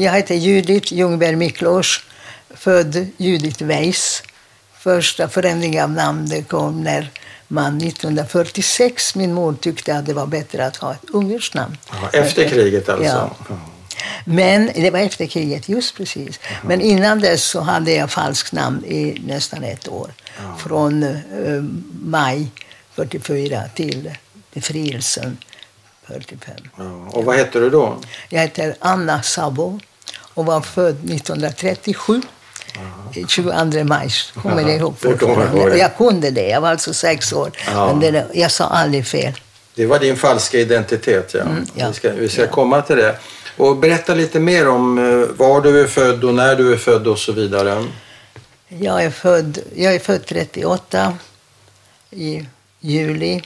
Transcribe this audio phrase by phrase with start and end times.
[0.00, 2.00] Jag heter Judith Ljungberg Miklós,
[2.50, 4.22] född Judith Weiss.
[4.78, 7.10] Första förändringen av namn kom när
[7.48, 11.76] man 1946, min mor tyckte att det var bättre att ha ett ungerskt namn.
[11.90, 13.30] Ja, efter kriget alltså?
[13.48, 13.56] Ja.
[14.24, 16.40] Men det var efter kriget, just precis.
[16.64, 20.12] Men innan dess så hade jag falskt namn i nästan ett år.
[20.58, 21.62] Från eh,
[22.02, 22.50] maj
[22.94, 24.10] 44 till
[24.54, 25.38] befrielsen
[26.06, 26.54] 45.
[26.76, 26.84] Ja.
[27.10, 27.98] Och vad hette du då?
[28.28, 29.80] Jag heter Anna Sabo
[30.38, 32.22] och var född 1937.
[33.28, 34.10] 22 maj,
[34.42, 35.90] kommer jag ihåg jag fortfarande.
[35.96, 37.50] kunde det, jag var alltså sex år.
[37.66, 37.94] Ja.
[37.94, 39.32] Men det, jag sa aldrig fel.
[39.74, 41.40] Det var din falska identitet, ja.
[41.40, 41.88] Mm, ja.
[41.88, 43.18] Vi ska, vi ska komma till det.
[43.56, 47.06] Och berätta lite mer om eh, var du är född och när du är född
[47.06, 47.84] och så vidare.
[48.68, 51.18] Jag är född, jag är född 38
[52.10, 52.46] i
[52.80, 53.42] juli.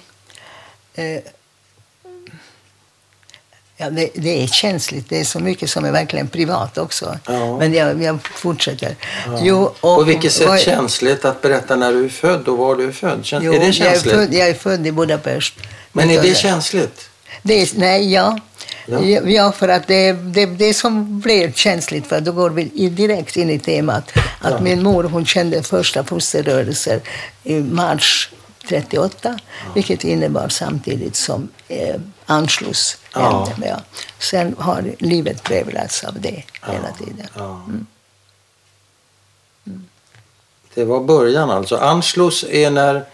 [3.76, 5.08] Ja, det, det är känsligt.
[5.08, 7.18] Det är så mycket som är verkligen privat också.
[7.26, 7.58] Ja.
[7.58, 8.96] Men jag, jag fortsätter.
[9.40, 12.76] Jo, och, På vilket sätt vad- känsligt att berätta när du är född och var
[12.76, 13.24] du är född?
[13.24, 14.14] Kän, Jo, är det jag, är känsligt?
[14.14, 15.54] född, jag är född i Budapest.
[15.92, 17.08] Men är det känsligt?
[17.42, 18.38] Det är, nej, ja.
[18.86, 19.00] Ja.
[19.04, 19.20] ja.
[19.24, 23.50] Ja, för att det, det, det som blir känsligt, för då går vi direkt in
[23.50, 24.60] i temat, att Ja.
[24.60, 27.00] min mor hon kände första fosterrörelser
[27.44, 28.30] i mars
[28.68, 29.38] 38,
[29.74, 31.96] vilket innebar samtidigt som eh,
[32.32, 33.44] Anschluss Ja.
[33.48, 33.68] hände.
[33.68, 33.80] Ja.
[34.18, 37.26] Sen har livet präglats av det hela tiden.
[37.36, 37.62] Ja.
[40.74, 41.76] Det var början alltså.
[41.76, 43.04] Anschluss är när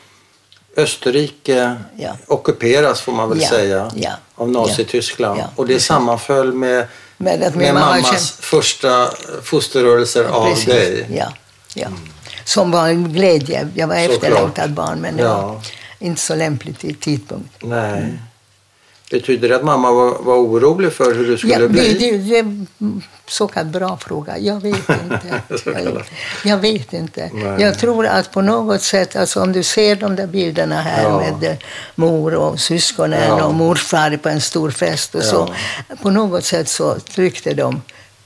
[0.77, 2.17] Österrike Ja.
[2.27, 5.41] ockuperas får man väl Ja, säga ja, av Nazityskland.
[5.41, 9.11] ja, och det sammanföll med, med mamma mammas kände- första
[9.43, 10.67] fosterrörelser av Precis.
[10.67, 11.07] dig.
[11.17, 11.33] Ja,
[11.75, 11.89] ja.
[12.45, 13.69] Som var en glädje.
[13.75, 15.43] Jag var efterlängtad barn, men det Ja.
[15.47, 15.61] var
[15.99, 17.55] inte så lämpligt i tidpunkt.
[17.63, 18.19] Nej.
[19.11, 21.95] Betyder det att mamma var, var orolig för hur du skulle Ja, det, bli?
[21.95, 22.67] det, det är en
[23.29, 24.39] så kallad bra fråga.
[24.39, 25.43] Jag vet inte.
[25.65, 26.03] Kallad.
[26.45, 27.31] jag vet inte.
[27.35, 27.63] Nej.
[27.63, 31.19] Jag tror att på något sätt, alltså om du ser de där bilderna här Ja.
[31.19, 31.57] med eh,
[31.95, 33.45] mor och syskonen Ja.
[33.45, 35.55] och morfar på en stor fest och så.
[36.03, 37.83] På något sätt så tryckte de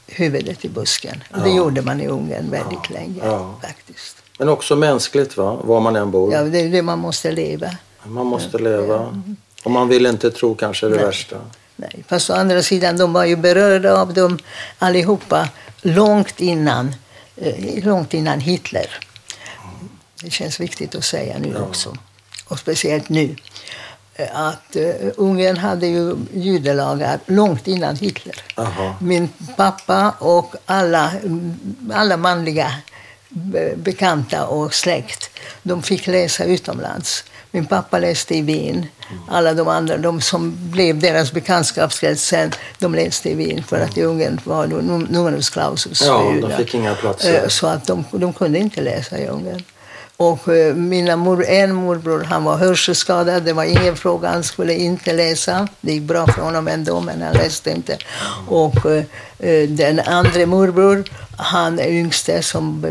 [0.07, 1.25] huvudet i busken.
[1.31, 3.21] Och det gjorde man i Ungern väldigt länge
[3.63, 4.17] faktiskt.
[4.39, 5.59] Men också mänskligt, va?
[5.65, 6.33] var man än bor.
[6.33, 7.71] Ja, det är det man måste leva.
[8.05, 9.23] Man måste leva.
[9.63, 11.05] Och man vill inte tro kanske det Nej.
[11.05, 11.37] värsta.
[11.77, 12.05] Nej.
[12.09, 14.39] Fast å andra sidan, de var ju berörda av dem
[14.79, 15.49] allihopa
[15.83, 16.95] långt innan,
[17.37, 18.87] eh, långt innan Hitler.
[20.23, 21.97] Det känns viktigt att säga nu också.
[22.49, 23.37] Och speciellt nu.
[24.15, 28.35] Eh, Att uh, Ungern hade ju judelagar långt innan Hitler.
[28.57, 28.97] Aha.
[29.01, 31.13] Min pappa och alla,
[31.93, 32.75] alla manliga
[33.29, 35.31] be- bekanta och släkt,
[35.63, 37.25] de fick läsa utomlands.
[37.55, 38.87] Min pappa läste i Wien.
[39.29, 43.97] Alla de andra, de som blev deras bekantskapskrets sen, de läste i Wien för att
[43.99, 47.43] i Ungern var numerus clausus Ja, de fick inga platser.
[47.43, 49.63] Eh, Så att de, de kunde inte läsa i Ungern.
[50.17, 53.43] Och eh, mina mor, en morbror han var hörselskadad.
[53.43, 55.69] Det var ingen fråga, han skulle inte läsa.
[55.81, 57.97] Det gick bra för honom ändå, men han läste inte.
[58.49, 58.87] Och
[59.39, 61.05] eh, den andra morbror,
[61.37, 62.85] han är yngste, som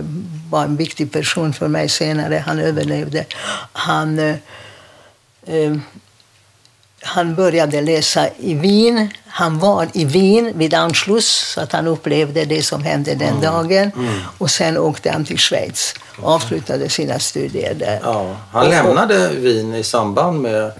[0.51, 3.25] var en viktig person för mig senare, han överlevde.
[3.73, 4.35] Han, eh,
[5.47, 5.75] eh,
[7.03, 9.09] han började läsa i Wien.
[9.28, 13.41] Han var i Wien vid Anschluss, så att han upplevde det som hände den Mm.
[13.41, 13.91] dagen.
[14.38, 18.00] Och sen åkte han till Schweiz och avslutade sina studier där.
[18.03, 20.72] Ja, han Och- lämnade Wien i samband med...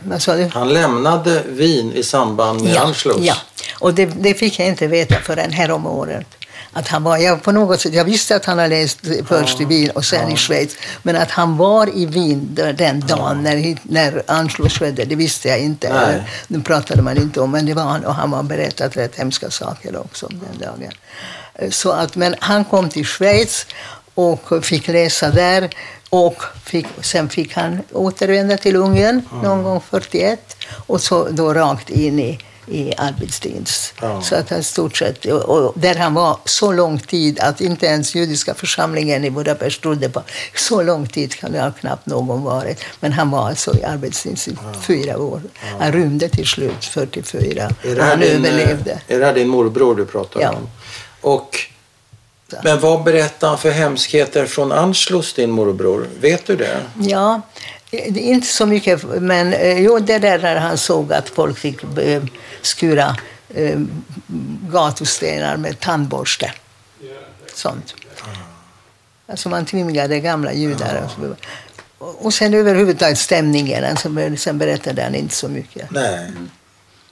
[0.54, 3.18] Han lämnade Wien i samband med Ja, Anschluss.
[3.20, 3.36] ja.
[3.80, 6.28] och det, det fick jag inte veta förrän härom året.
[6.74, 9.66] Att han var, jag, på något sätt, jag visste att han hade läst först i
[9.66, 10.76] Wien och sen i Schweiz.
[11.04, 15.48] Men att han var i Wien den dagen när, hit- när Anschluss skedde, det visste
[15.48, 15.88] jag inte.
[16.48, 18.06] Det pratade man inte om, men det var han.
[18.06, 20.92] Och han har berättat rätt hemska saker också om den dagen.
[21.56, 23.66] Eh, Så att, men han kom till Schweiz
[24.14, 25.70] och fick läsa där.
[26.10, 30.56] Och fick, sen fick han återvända till Ungern någon gång 41
[30.88, 32.40] och så då rakt in i,
[32.72, 33.94] i arbetsdienst.
[34.02, 34.22] Ja.
[34.22, 38.16] Så att han stort sett, och, där han var så lång tid att inte ens
[38.16, 40.24] judiska församlingen i Budapest trodde på.
[40.56, 42.80] Så lång tid kan det ha knappt någon varit.
[43.00, 45.42] Men han var alltså i arbetsdienst i fyra år.
[45.80, 49.02] Han rymde till slut 44 Är och han din, överlevde.
[49.08, 50.50] är det här din morbror du pratar Ja.
[50.50, 50.70] om?
[51.22, 51.58] Och,
[52.64, 56.08] men vad berättar han för hemskheter från Anschluss, din morbror?
[56.22, 56.82] Vet du det?
[57.00, 57.42] Ja,
[57.92, 62.24] inte så mycket, men eh, jo, det där när han såg att folk fick eh,
[62.62, 63.18] skura
[63.50, 63.80] eh,
[64.72, 66.54] gatustenar med tandborste.
[67.54, 67.96] Sånt.
[69.28, 71.10] Alltså man tvingade gamla judar.
[71.98, 73.84] Och, sen överhuvudtaget stämningen.
[73.84, 75.92] Alltså, sen berättade han inte så mycket.
[75.92, 76.32] Nej.
[76.36, 76.50] Men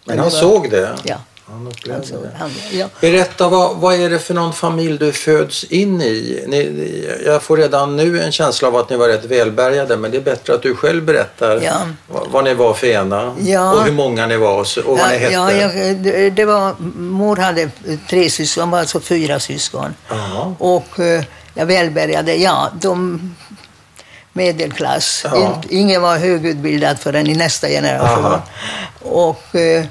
[0.05, 0.95] Men han såg det?
[1.03, 1.17] Ja.
[1.51, 2.29] Han upplevde Alltså, det.
[2.39, 2.85] han, ja.
[3.01, 6.43] Berätta, vad, vad är det för någon familj du föds in i?
[6.47, 10.17] Ni, jag får redan nu en känsla av att ni var rätt välbärgade men det
[10.17, 11.73] är bättre att du själv berättar Ja.
[12.07, 13.73] vad, vad ni var för ena Ja.
[13.73, 15.33] och hur många ni var och, och vad ni hette.
[15.33, 17.69] Ja, jag, det- det var, mor hade
[18.09, 19.95] tre syskon, var alltså fyra syskon.
[20.09, 20.55] Ja.
[20.59, 21.23] Och eh,
[21.53, 23.19] jag välbärgade, ja, de
[24.33, 25.21] medelklass.
[25.25, 25.61] Ja.
[25.69, 28.25] Ingen var högutbildad förrän i nästa generation.
[28.25, 28.41] Aha.
[29.01, 29.85] Och, eh,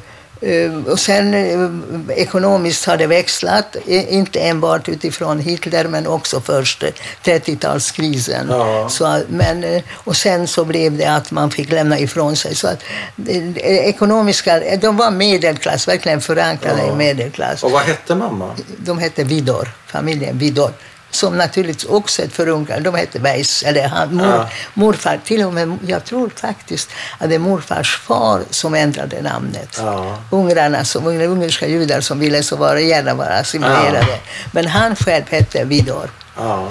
[0.90, 6.88] och sen eh, ekonomiskt har det växlat, inte enbart utifrån Hitler men också först eh,
[7.24, 8.46] 30-talskrisen.
[8.50, 8.88] Ja.
[8.88, 12.54] Så, men, eh, och sen så blev det att man fick lämna ifrån sig.
[12.54, 12.82] Så att,
[13.28, 16.92] eh, ekonomiska, eh, de var medelklass, verkligen förankrade Ja.
[16.92, 17.62] i medelklass.
[17.64, 18.50] Och vad hette mamma?
[18.78, 20.72] De hette Vidor, familjen Vidor.
[21.10, 22.84] Som naturligtvis också ett förunkat.
[22.84, 24.48] De hette Weiss, eller han, mor, Ja.
[24.74, 25.20] morfar.
[25.24, 29.76] Till och med, jag tror faktiskt att det är morfars far som ändrade namnet.
[29.78, 30.16] Ja.
[30.30, 34.06] Ungrarna, som, ungerska judar som ville så vara, gärna vara assimilerade.
[34.10, 34.18] Ja.
[34.52, 36.10] Men han själv hette Vidor.
[36.36, 36.68] Ja.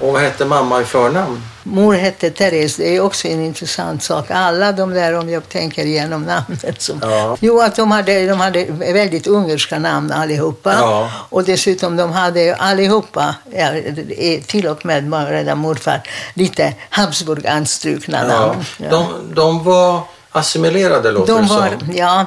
[0.00, 1.42] Och vad hette mamma i förnamn?
[1.62, 4.26] Mor hette Therese, det är också en intressant sak.
[4.30, 6.82] Alla de där, om jag tänker igenom namnet.
[6.82, 7.36] Som, Ja.
[7.40, 10.72] Jo, att de hade, de hade väldigt ungerska namn allihopa.
[10.80, 11.10] Ja.
[11.28, 16.00] Och dessutom de hade allihopa, ja, det- till och med redan morfar,
[16.34, 18.64] lite Habsburg-anstrukna namn.
[18.76, 18.88] Ja.
[18.90, 20.00] De, de var
[20.30, 21.92] assimilerade låter De det var, som.
[21.96, 22.26] ja,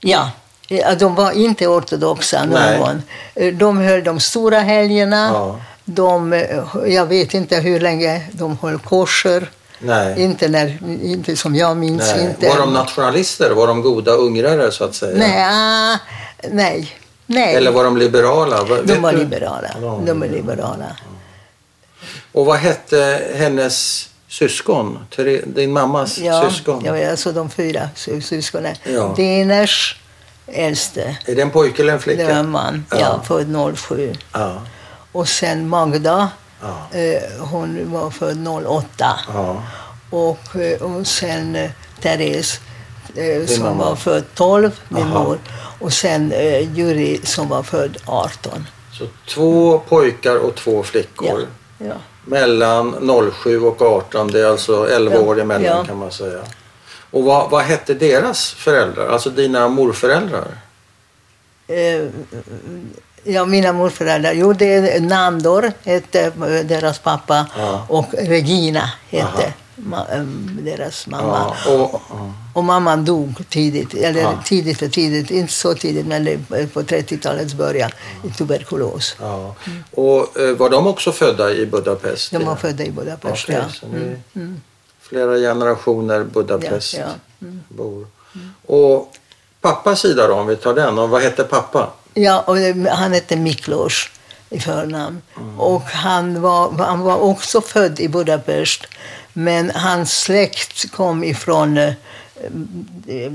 [0.00, 2.78] ja, de var inte ortodoxa Nej.
[2.78, 3.02] någon.
[3.58, 5.54] De höll de stora helgerna.
[5.84, 6.32] De,
[6.86, 9.50] jag vet inte hur länge de höll korser.
[9.78, 10.22] Nej.
[10.22, 12.12] Inte, när, inte som jag minns.
[12.16, 12.24] Nej.
[12.24, 12.48] Inte.
[12.48, 13.50] Var de nationalister?
[13.50, 15.16] Var de goda ungrare så att säga?
[15.18, 15.98] Nej,
[16.52, 16.96] nej.
[17.26, 17.54] nej.
[17.54, 18.64] Eller var de liberala?
[18.84, 19.68] De var liberala.
[19.74, 20.96] De var De var liberala.
[22.32, 24.98] Och vad hette hennes syskon?
[25.44, 26.82] Din mammas Ja, syskon?
[26.84, 28.74] ja, alltså de fyra sy- syskonen.
[28.84, 29.12] Ja.
[29.16, 29.96] Diners
[30.46, 32.22] äldste, Är det en pojke eller en flicka?
[32.26, 32.96] det var en man, Ja.
[33.00, 33.20] ja.
[33.24, 34.12] född 07.
[34.32, 34.62] Ja.
[35.12, 36.28] Och sen Magda,
[36.62, 36.98] Ja.
[36.98, 39.18] eh, hon var född 08.
[39.34, 39.62] ja.
[40.10, 41.70] Och, eh, och sen eh,
[42.00, 42.60] Therese
[43.16, 43.84] eh, som mamma.
[43.84, 45.24] var född 12, min Aha.
[45.24, 45.38] mor.
[45.80, 48.66] Och sen eh, Juri som var född 18.
[48.92, 51.46] Så två pojkar och två flickor.
[51.78, 51.86] Ja.
[51.86, 51.94] Ja.
[52.24, 56.40] Mellan 07 och 18, det är alltså 11 Ja, år emellan kan man säga.
[57.10, 59.08] Och vad, vad hette deras föräldrar?
[59.08, 60.48] Alltså dina morföräldrar?
[63.24, 67.86] Eh, ja, mina morföräldrar, jo det är Nandor hette eh, deras pappa Ja.
[67.88, 70.22] och Regina hette ma, eh,
[70.62, 71.54] deras mamma.
[71.66, 72.32] Ja, och, ja.
[72.54, 74.32] Och mamman dog tidigt, eller Ja.
[74.44, 77.90] tidigt och tidigt, inte så tidigt men det- på 30-talets början
[78.24, 79.16] i tuberkulos.
[79.20, 79.54] ja.
[79.90, 82.30] och eh, var de också födda i Budapest?
[82.32, 83.68] De var födda i Budapest, Okej, ja.
[83.80, 84.16] så ni
[85.00, 87.06] flera generationer Budapest ja.
[87.68, 88.06] bor.
[88.66, 89.12] Och
[89.60, 90.98] pappas sida då, om vi tar den.
[90.98, 91.90] Och vad hette pappa?
[92.14, 94.08] Ja, och det- han hette Miklos
[94.50, 95.22] i förnamn.
[95.36, 95.60] Mm.
[95.60, 98.86] Och han var, han var också född i Budapest,
[99.32, 101.92] men hans släkt kom ifrån eh,
[103.06, 103.32] eh,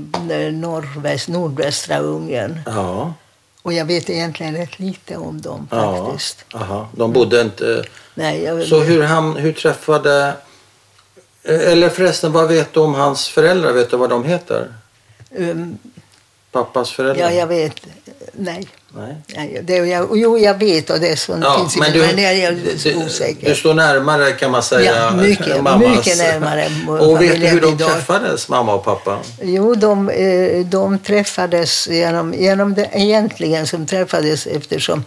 [0.52, 2.60] norrväst, nordvästra Ungern.
[2.66, 3.14] Ja.
[3.62, 6.06] Och jag vet egentligen rätt lite om dem ja.
[6.06, 6.44] faktiskt.
[6.54, 6.88] Aha.
[6.92, 7.84] De bodde inte...
[8.14, 10.32] Nej, jag, Så hur, han, hur träffade...
[11.44, 13.72] Eller förresten, vad vet du om hans föräldrar?
[13.72, 14.74] Vet du vad de heter?
[15.36, 15.78] um,
[16.52, 17.24] Pappas föräldrar?
[17.24, 17.74] ja, jag vet.
[18.38, 18.68] Nej.
[19.36, 19.60] Nej.
[19.64, 22.34] Det, jag, jo, jag vet och det är så, Ja, finns men du, men jag
[22.34, 22.56] är
[23.06, 23.48] osäker.
[23.48, 24.92] du står närmare kan man säga.
[24.96, 25.96] Ja, mycket, mammas.
[25.96, 27.90] mycket närmare Och vet du hur de idag.
[27.90, 29.18] träffades, mamma och pappa?
[29.42, 35.04] Jo, de, eh, de träffades genom, genom det, egentligen som träffades eftersom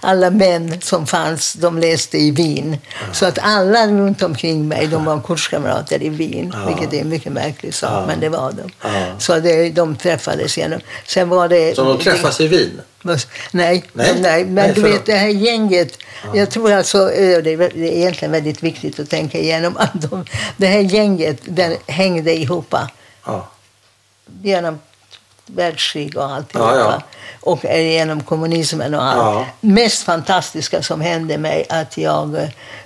[0.00, 2.76] alla män som fanns, de läste i Wien.
[3.12, 6.66] Så att alla runt omkring mig, de var kurskamrater i Wien, Ja.
[6.66, 8.06] vilket är en mycket märklig sak, Ja.
[8.06, 8.70] men det var de.
[8.82, 9.06] Ja.
[9.18, 10.80] Så det, de träffades genom...
[11.06, 11.74] Sen var det...
[11.76, 12.80] Så de träffas i Wien?
[13.02, 13.18] Nej,
[13.50, 13.84] Nej?
[14.20, 15.98] nej, men Nej, du vet det här gänget.
[16.34, 20.24] Jag tror alltså, det är egentligen väldigt viktigt att tänka igenom att de,
[20.56, 22.74] det här gänget den hängde ihop
[23.26, 23.48] Ja.
[24.42, 24.78] genom
[25.46, 26.76] världskrig och alltihopa.
[26.76, 27.02] Ja, ja.
[27.40, 29.18] Och genom kommunismen och allt.
[29.18, 29.46] Ja.
[29.60, 32.36] Mest fantastiska som hände mig att jag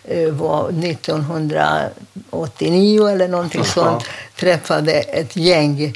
[0.05, 4.05] eh, var 1989 eller någonting sånt
[4.37, 5.95] träffade ett gäng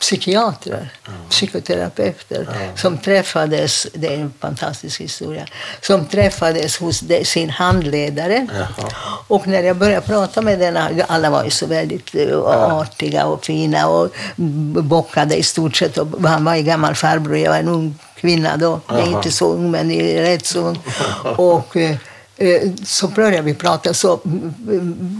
[0.00, 0.92] psykiatrer,
[1.30, 5.46] psykoterapeuter som träffades, det är en fantastisk historia,
[5.80, 8.46] som träffades hos de, sin handledare.
[8.54, 8.88] Jaha.
[9.28, 12.38] Och när jag började prata med denna, alla var ju så väldigt eh,
[12.78, 14.10] artiga och fina och
[14.84, 15.98] bockade i stort sett.
[15.98, 18.80] Och han var en gammal farbror, jag var en ung kvinna då.
[18.88, 20.78] Jag är inte så ung, men rätt så ung.
[21.36, 21.96] Och, eh,
[22.84, 24.20] så började vi prata, så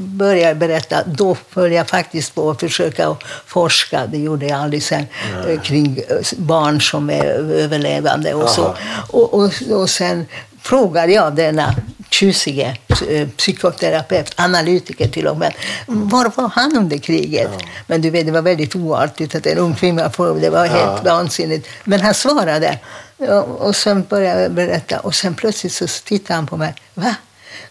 [0.07, 1.03] började jag berätta.
[1.07, 3.17] Då höll jag faktiskt på att försöka
[3.47, 5.07] forska, det gjorde jag aldrig sen,
[5.49, 8.63] eh, kring eh, barn som är överlevande och så.
[8.65, 8.77] Aha.
[9.11, 10.27] Och, och, och sen
[10.65, 11.75] frågade jag denna
[12.11, 12.77] tjusige
[13.09, 15.55] eh, psykoterapeut, analytiker till och med,
[15.87, 17.51] var var han under kriget?
[17.87, 21.05] Men du vet, det var väldigt oartigt att en ung kvinna frågade, det var helt
[21.05, 21.69] vansinnigt.
[21.85, 22.79] Men han svarade.
[23.19, 26.75] Ja, och sen började jag berätta och sen plötsligt så tittade han på mig.
[26.95, 27.15] Va?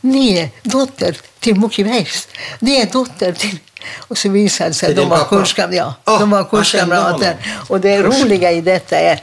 [0.01, 2.27] Ni är dotter till Muki Weiss.
[2.59, 3.57] Ni är dotter till...
[3.97, 5.77] Och så visade det sig att de var kurskamrater.
[5.77, 7.35] Ja, Ah, de var kurskamrater.
[7.69, 9.19] Och det roliga i detta är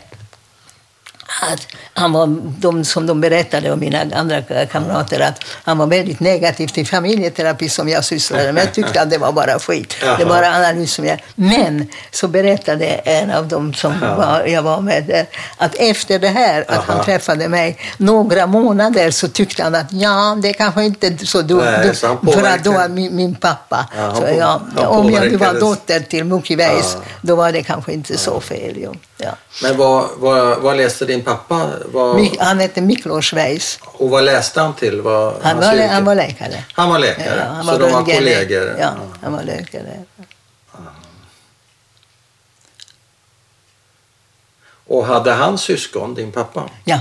[1.40, 2.26] att han var,
[2.58, 7.68] de som de berättade om mina andra kamrater, att han var väldigt negativ till familjeterapi
[7.68, 8.62] som jag sysslade med.
[8.62, 9.96] Jag tyckte att det var bara skit.
[10.00, 10.18] Det Jaha.
[10.18, 11.22] var bara analys som jag...
[11.34, 16.28] Men så berättade en av dem som var, jag var med där, att efter det
[16.28, 17.04] här, att han Aha.
[17.04, 21.62] träffade mig, några månader så tyckte han att ja, det kanske inte är så dumt.
[22.02, 25.10] Han för att då var min, min pappa, Ja, han så på- ja, han om
[25.12, 27.00] jag nu var dotter till Muki Weiss, Ja.
[27.22, 28.86] då var det kanske inte så fel.
[29.16, 29.30] Ja.
[29.62, 31.29] Men vad, vad, vad läste din pappa?
[31.48, 33.78] Vad, Mik- Han hette Miklos Weiss.
[33.82, 35.00] och vad läste han till?
[35.00, 35.86] Vad, Han var, yrke?
[35.86, 36.64] han var läkare.
[36.72, 38.76] Han var läkare, Ja, han så de var kollegor?
[38.80, 38.90] Ja,
[39.22, 40.04] han var läkare.
[44.86, 46.70] Och hade han syskon, din pappa?
[46.84, 47.00] Ja,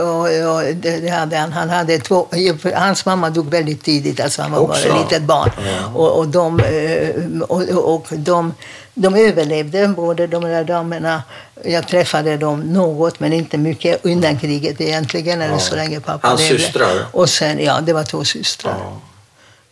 [0.00, 0.20] och,
[0.54, 1.52] och, det, det hade han.
[1.52, 2.26] Han hade två,
[2.74, 4.88] hans mamma dog väldigt tidigt, alltså han var Också?
[4.88, 5.50] bara ett litet barn.
[5.94, 8.54] Och, och, de, eh, och, och de,
[9.00, 11.22] de överlevde, båda de där damerna.
[11.64, 15.58] Jag träffade dem något, men inte mycket, undan kriget egentligen, eller Ja.
[15.60, 16.58] så länge pappa Hans levde.
[16.64, 17.06] systrar?
[17.12, 18.76] Och sen, ja, det var två systrar.
[18.78, 19.00] Ja.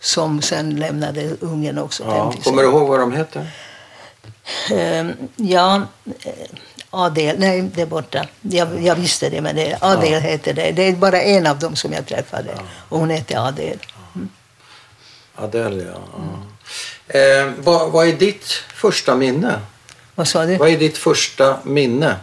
[0.00, 2.02] Som sen lämnade ungen också.
[2.04, 2.22] Ja.
[2.24, 2.44] 56.
[2.44, 3.50] Kommer du ihåg vad de heter?
[4.72, 5.82] Ehm, ja,
[6.24, 6.32] eh,
[6.90, 8.26] Adel, nej det är borta.
[8.40, 10.70] Jag, jag visste det, men det, Adel heter det.
[10.72, 12.50] Det är bara en av dem som jag träffade.
[12.88, 13.78] Och hon heter Adel.
[15.34, 15.98] Adele, ja.
[16.12, 16.42] ja.
[17.08, 18.44] Eh, vad, vad är ditt
[18.74, 19.60] första minne?
[20.14, 20.56] Vad sa du?
[20.56, 22.16] Vad är ditt första minne?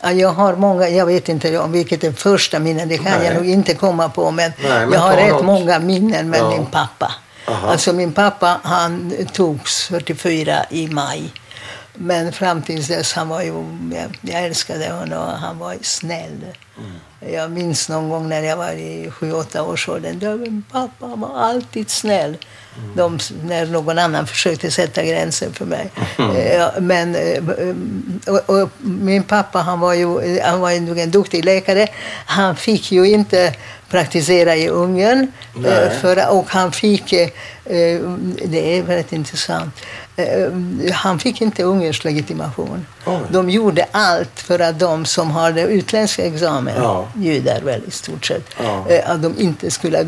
[0.00, 3.26] Ja, jag har många, jag vet inte om vilket är första minne, det kan Nej.
[3.26, 4.30] jag nog inte komma på.
[4.30, 5.44] Men, Nej, men jag har rätt något.
[5.44, 6.50] många minnen med Ja.
[6.50, 7.14] min pappa.
[7.48, 7.70] Aha.
[7.70, 11.32] Alltså min pappa han togs 44 i maj.
[12.04, 16.44] Men fram tills dess, han var ju, jag, jag älskade honom och han var snäll.
[16.78, 17.34] Mm.
[17.34, 22.36] Jag minns någon gång när jag var i 7-8 års åldern, pappa var alltid snäll.
[22.76, 22.96] Mm.
[22.96, 25.90] De, när någon annan försökte sätta gränser för mig.
[26.18, 26.36] Mm.
[26.36, 27.42] Eh, Men, eh,
[28.26, 31.88] och, och min pappa han var ju han var en duktig läkare.
[32.26, 33.54] Han fick ju inte
[33.92, 35.32] praktisera i Ungern.
[35.66, 37.28] Eh, För, och han fick, eh,
[37.64, 38.00] eh,
[38.44, 40.52] det är väldigt intressant, eh, Eh, eh,
[40.92, 42.86] han fick inte Ungerns legitimation.
[43.06, 43.18] Oj.
[43.30, 47.08] De gjorde allt för att de som har det utländska examen, Ja.
[47.16, 48.84] judar väl i stort sett, Ja.
[48.88, 50.06] eh, att de inte skulle, Nej.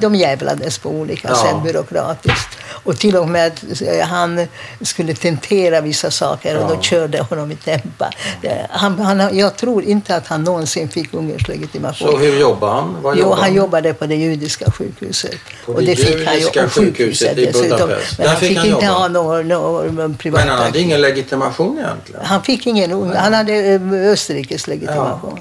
[0.00, 1.34] de jävlades på olika Ja.
[1.36, 2.48] sätt byråkratiskt.
[2.84, 4.46] Och till och med eh, han
[4.82, 6.74] skulle tentera vissa saker och Ja.
[6.76, 8.10] då körde honom i tempa.
[8.42, 12.08] Det- Han, han, jag tror inte att han någonsin fick Ungerns legitimation.
[12.10, 12.96] Så hur jobbar han?
[13.02, 15.34] Vad Jo, han jobbade på det judiska sjukhuset.
[15.66, 18.18] På och det det fick han ju, och sjukhuset i Budapest.
[18.18, 18.98] Men Där han fick han inte jobba.
[18.98, 22.20] ha någon, någon privat Men han hade ingen legitimation egentligen?
[22.24, 25.40] Han fick ingen, han hade eh, Österrikes legitimation.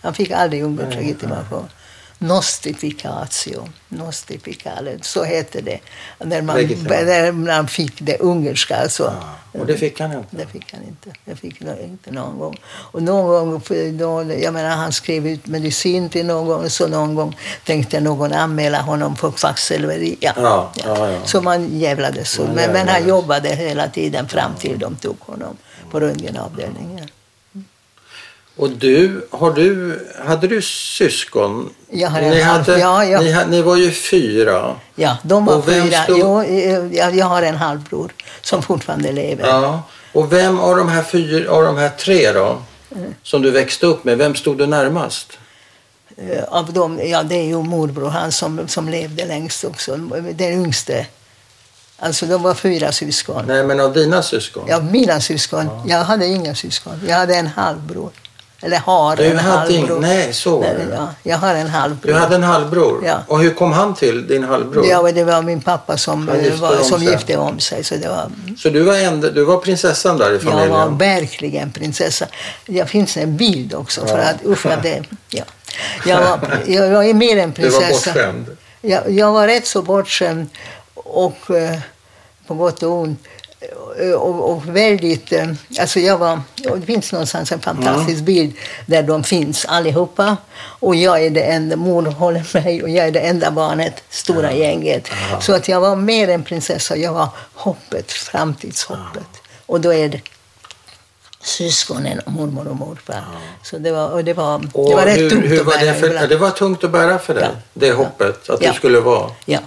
[0.00, 1.68] Han fick aldrig Ungerns legitimation.
[2.18, 5.78] Nostificatio, nostificale, så heter det.
[6.18, 8.76] När man, när man fick det ungerska.
[8.76, 9.14] Alltså.
[9.52, 10.36] Ja, och det fick han inte?
[10.36, 11.10] Det fick han inte.
[11.24, 12.56] Det fick han inte någon gång.
[12.66, 13.62] Och någon gång,
[13.98, 18.32] då, jag menar han skrev ut medicin till någon gång, så någon gång tänkte någon
[18.32, 20.16] anmäla honom för kvacksalveri.
[20.20, 20.32] Ja.
[20.36, 21.12] Ja, ja.
[21.24, 22.30] Så man jävlades.
[22.30, 22.42] så.
[22.42, 23.08] Man Men, men han jävlades.
[23.08, 25.56] jobbade hela tiden fram till de tog honom
[25.92, 27.08] på röntgenavdelningen.
[28.56, 31.70] Och du, har du, hade du syskon?
[31.90, 33.20] Jag har en ni, hade, ja, ja.
[33.20, 34.76] Ni, ni var ju fyra.
[34.94, 36.02] Ja, de var fyra.
[36.02, 36.44] stod- Jo,
[36.92, 39.48] jag, jag har en halvbror som fortfarande lever.
[39.48, 39.82] Ja.
[40.12, 42.62] Och vem av de här, fyra, av de här tre då,
[42.96, 43.14] Mm.
[43.22, 45.38] som du växte upp med, vem stod du närmast?
[46.16, 49.96] Eh, Av dem, ja, det är ju morbror, han som, som levde längst också.
[49.96, 51.06] Den yngste.
[52.02, 53.44] Alltså de var fyra syskon.
[53.46, 54.64] Nej, men av dina syskon?
[54.68, 55.68] Ja, mina syskon.
[55.86, 57.00] Jag hade inga syskon.
[57.08, 58.10] Jag hade en halvbror.
[58.64, 59.96] Eller har Du en halvbror.
[59.96, 60.86] ing- nej, så det.
[60.94, 62.12] ja, Jag har en halvbror.
[62.12, 63.04] Du hade en halvbror?
[63.06, 63.18] Ja.
[63.28, 64.86] Och hur kom han till, din halvbror?
[64.86, 67.08] Ja, det var min pappa som, gifte var, om som sig.
[67.10, 67.84] gifte om sig.
[67.84, 70.70] Så det var, Så du var, enda, du var prinsessan där i jag familjen?
[70.70, 72.26] var verkligen prinsessa.
[72.66, 74.06] Det finns en bild också.
[74.06, 74.24] För Ja.
[74.24, 75.44] att, usch, det, ja.
[76.06, 78.12] jag, var, jag var mer än Du var prinsessa.
[78.12, 78.56] bortskämd?
[78.80, 80.48] Jag, jag var rätt så bortskämd
[80.94, 81.78] och eh,
[82.52, 83.20] på gott och ont.
[84.16, 85.32] och, och väldigt...
[85.32, 85.48] eh,
[85.80, 86.40] Alltså jag var,
[86.70, 88.52] och det finns någonstans en fantastisk bild
[88.86, 90.36] där de finns allihopa.
[90.80, 94.52] Och jag är det enda, mor håller mig och jag är det enda barnet, stora
[94.52, 95.08] gänget.
[95.40, 99.28] Så att jag var mer en prinsessa, jag var hoppet, framtidshoppet.
[99.66, 100.20] Och då är det
[101.42, 103.24] syskonen mormor och morfar.
[103.62, 105.78] Så det var, och det var, det Och var rätt hur, tungt hur att var
[105.78, 107.50] bära det, för, det var tungt att bära för dig, Ja.
[107.74, 108.70] det hoppet, att Ja.
[108.70, 109.30] du skulle vara.
[109.44, 109.58] Ja,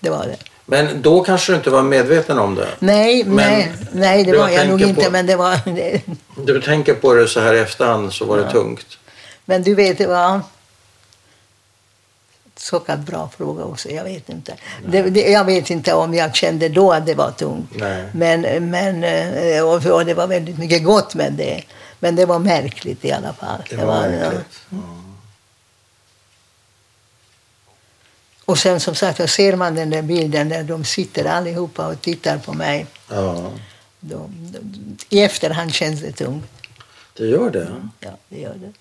[0.00, 0.36] det var det.
[0.66, 2.68] Men då kanske du inte var medveten om det.
[2.78, 5.58] Nej, Men nej, nej det var jag nog inte, på- men det var...
[5.74, 6.00] Det,
[6.46, 8.86] Du tänker på det så här i efterhand så var det tungt.
[9.44, 10.40] men du vet, det var...
[12.56, 14.54] Så kallad bra fråga också, jag vet inte.
[14.86, 17.70] Det, det, jag vet inte om jag kände då att det var tungt.
[17.74, 18.04] Nej.
[18.12, 21.62] Men, men, eh, och, och det var väldigt mycket gott med det.
[22.00, 23.62] Men det var märkligt i alla fall.
[23.70, 24.60] Det var verkligt.
[28.44, 32.00] Och sen som sagt, då ser man den där bilden där de sitter allihopa och
[32.00, 32.86] tittar på mig.
[33.10, 33.52] Ja,
[34.00, 34.58] Då, då,
[35.08, 36.44] I efterhand känns det tungt.
[37.16, 37.68] det gör det.
[38.00, 38.72] Ja, det gör det.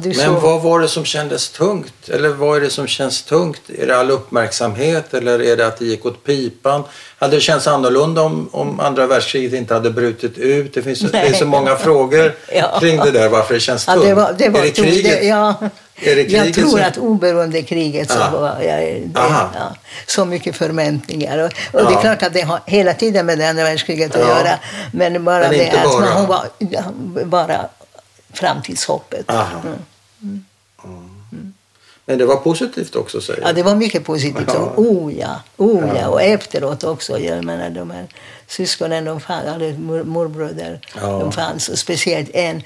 [0.00, 2.08] Du Men såg- vad var det som kändes tungt?
[2.08, 3.60] Eller vad är det som känns tungt?
[3.78, 6.84] Är det all uppmärksamhet eller är det att det gick åt pipan?
[7.18, 10.74] Hade det känts annorlunda om, om andra världskriget inte hade brutit ut?
[10.74, 12.78] Det finns, det är så många frågor Ja.
[12.80, 14.06] kring det där, varför det känns Ja, tungt.
[14.06, 15.20] det var, det var är det kriget?
[15.20, 15.70] Det, ja, det
[16.28, 19.74] jag tror som- att oberoende kriget så var jag, det, ja,
[20.06, 21.38] så mycket förväntningar.
[21.38, 24.20] Och, och det är klart att det har hela tiden med det andra världskriget att
[24.28, 24.58] göra.
[24.92, 26.00] Men bara Men det att bara.
[26.00, 27.68] man, hon var bara
[28.32, 29.30] framtidshoppet.
[29.30, 29.60] Aha.
[30.22, 30.44] Mm.
[32.04, 34.44] Men det var positivt också säger Ja, det var mycket positivt.
[34.54, 34.72] Ja.
[34.76, 36.08] Oh ja, oh ja.
[36.08, 37.18] Och efteråt också.
[37.18, 38.06] Jag menar, de här
[38.46, 41.06] syskonen, de fanns, eller mor, morbröder, Ja.
[41.06, 41.68] de fanns.
[41.68, 42.62] Och speciellt en,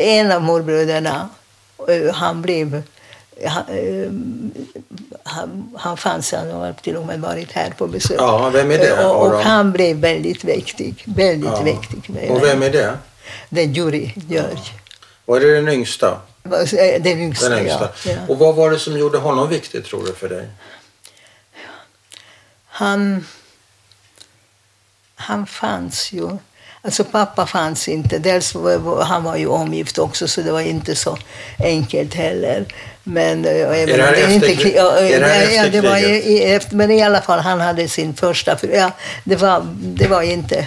[0.00, 1.28] en av morbröderna,
[2.14, 2.82] han blev...
[3.46, 4.10] Han, eh,
[5.22, 8.16] han, han fanns, han har till och med varit här på besök.
[8.20, 11.02] Ja, vem är det Eh, Och, och han blev väldigt viktig.
[11.06, 11.62] Väldigt Ja.
[11.62, 12.30] viktig.
[12.30, 12.98] Och vem är det?
[13.48, 14.58] Det är Juri Georg.
[15.24, 16.20] Var det den yngsta?
[16.44, 17.90] Eh, Den yngsta, Den yngsta.
[18.04, 18.10] ja.
[18.12, 18.16] ja.
[18.28, 20.48] Och vad var det som gjorde honom viktig tror du för dig?
[22.68, 23.26] han,
[25.14, 26.36] han fanns ju.
[26.86, 28.18] Alltså pappa fanns inte.
[28.18, 31.18] Dels var, han var ju omgift också så det var inte så
[31.58, 32.66] enkelt heller.
[33.02, 35.98] Men, även det här om efter inte, ja, är det här ja, efter det var
[35.98, 38.56] i, efter, Men i alla fall, han hade sin första.
[38.72, 38.90] Ja,
[39.24, 40.66] det, var, det var inte...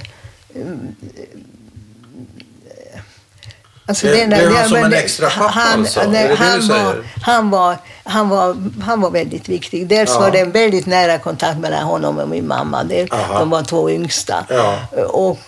[3.90, 6.00] Alltså Det- den där- blev han som en det- extra pappa han, alltså?
[6.00, 9.88] Är nej, det det han, var, han, var, han, var, han var väldigt viktig.
[9.88, 10.20] Dels Ja.
[10.20, 12.84] var det en väldigt nära kontakt mellan honom och min mamma.
[12.84, 13.06] Det,
[13.40, 14.46] de var två yngsta.
[14.50, 14.80] Ja.
[15.08, 15.40] Och,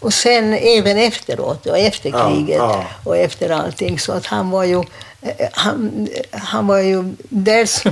[0.00, 2.84] och sen även efteråt, och efter kriget ja.
[3.04, 3.98] och efter allting.
[3.98, 4.78] Så att han var ju...
[5.22, 7.82] eh, Han, han var ju dels...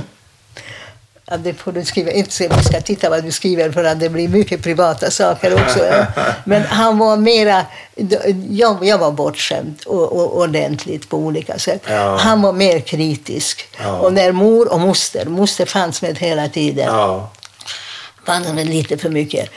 [1.31, 2.11] Ja, det får du skriva.
[2.11, 5.53] Inte se, vi ska titta vad du skriver för att det blir mycket privata saker
[5.53, 5.79] också.
[6.43, 7.65] Men han var mera...
[8.49, 11.81] Jag, jag var bortskämd och, och ordentligt på olika sätt.
[11.87, 12.17] Ja.
[12.17, 13.67] Han var mer kritisk.
[13.83, 13.99] Ja.
[13.99, 17.29] Och när mor och moster, moster fanns med hela tiden Ja.
[18.55, 19.49] Med lite för mycket.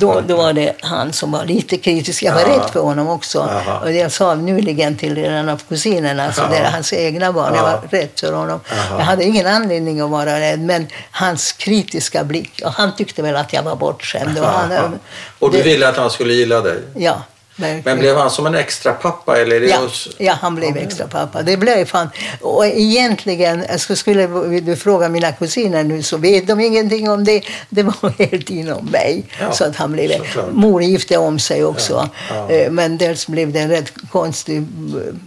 [0.00, 2.22] Då, då var det han som var lite kritisk.
[2.22, 2.46] Jag var Ja.
[2.48, 3.40] rädd för honom också.
[3.40, 3.78] Aha.
[3.80, 6.48] Och jag sa nyligen till en av kusinerna, alltså Ja.
[6.48, 7.80] det är hans egna barn, jag Ja.
[7.82, 8.60] var rädd för honom.
[8.72, 8.98] Aha.
[8.98, 13.36] Jag hade ingen anledning att vara rädd, men hans kritiska blick, och han tyckte väl
[13.36, 14.38] att jag var bortskämd.
[14.38, 14.98] Och, han,
[15.38, 16.78] Och du det- ville att han skulle gilla dig?
[16.94, 17.22] Ja,
[17.58, 17.82] verkligen.
[17.84, 20.08] Men blev han som en extra pappa eller Ja, hos...
[20.18, 21.42] ja, han blev extra pappa.
[21.42, 22.08] Det blev han.
[22.40, 24.26] Och egentligen, skulle
[24.60, 27.42] du fråga mina kusiner nu så vet de ingenting om det.
[27.68, 29.24] Det var helt inom mig.
[29.40, 30.52] Ja, så att han blev såklart.
[30.52, 32.08] Mor gifte om sig också.
[32.30, 32.54] Ja, ja.
[32.54, 34.66] Eh, Men dels blev det en rätt konstig...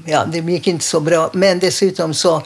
[0.05, 1.29] Ja, det gick inte så bra.
[1.33, 2.41] Men dessutom så, eh,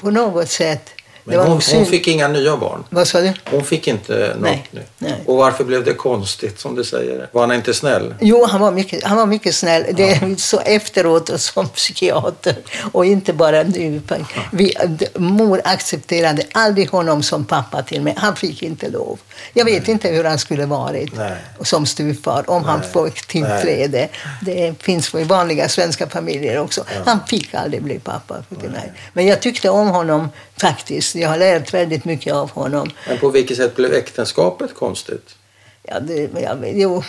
[0.00, 0.90] på något sätt...
[1.28, 2.84] Men var hon, hon fick inga nya barn?
[2.90, 3.32] Vad sa du?
[3.50, 4.82] Hon fick inte något Nej, nytt?
[4.98, 5.14] nej.
[5.26, 7.28] Och varför blev det konstigt som du säger?
[7.32, 8.14] Var han inte snäll?
[8.20, 9.84] Jo, han var mycket, han var mycket snäll.
[9.96, 12.56] Det är så efteråt och som psykiater.
[12.92, 14.00] Och inte bara nu.
[14.52, 18.14] Vi, d- mor accepterade aldrig honom som pappa till mig.
[18.16, 19.18] Han fick inte lov.
[19.52, 21.32] Jag vet inte hur han skulle varit Nej.
[21.60, 23.10] som styvfar om han Nej.
[23.12, 24.08] fick tillträde.
[24.42, 26.84] Det finns i vanliga svenska familjer också.
[27.06, 28.92] Han fick aldrig bli pappa till mig.
[29.12, 30.28] Men jag tyckte om honom
[30.60, 31.14] faktiskt.
[31.20, 32.90] Jag har lärt väldigt mycket av honom.
[33.08, 35.34] Men på vilket sätt blev äktenskapet konstigt?
[35.82, 37.02] Ja, det, ja, jo.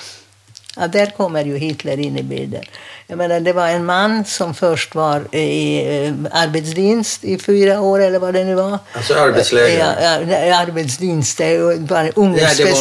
[0.78, 2.64] Ja, där kommer ju Hitler in i bilden.
[3.08, 8.00] Jag menar, det var en man som först var i eh, arbetsdienst i fyra år,
[8.00, 8.80] eller vad det nu var.
[8.94, 9.96] Alltså arbetsläger?
[10.02, 12.76] Ja, ja, arbetsdienst, det var en Ja, det var en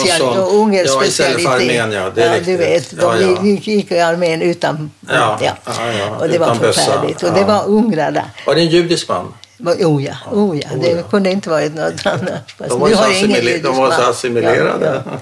[0.48, 0.72] sån.
[0.74, 2.46] Ja, istället för armén, ja, det är ja, riktigt.
[2.46, 3.44] du vet, de Ja, ja.
[3.44, 4.90] gick, gick i armén utan...
[5.08, 5.52] Ja, ja,
[5.98, 6.80] ja, och det var utan bössa.
[6.80, 7.22] förfärligt.
[7.22, 7.32] Och Ja.
[7.34, 8.24] det var ungrarna.
[8.46, 9.34] Var det en judisk man?
[9.64, 10.68] Oh ja, oh ja.
[10.80, 12.42] det kunde inte varit något annat.
[12.58, 15.02] De var, så assimiler- de var så assimilerade.
[15.04, 15.18] Ja,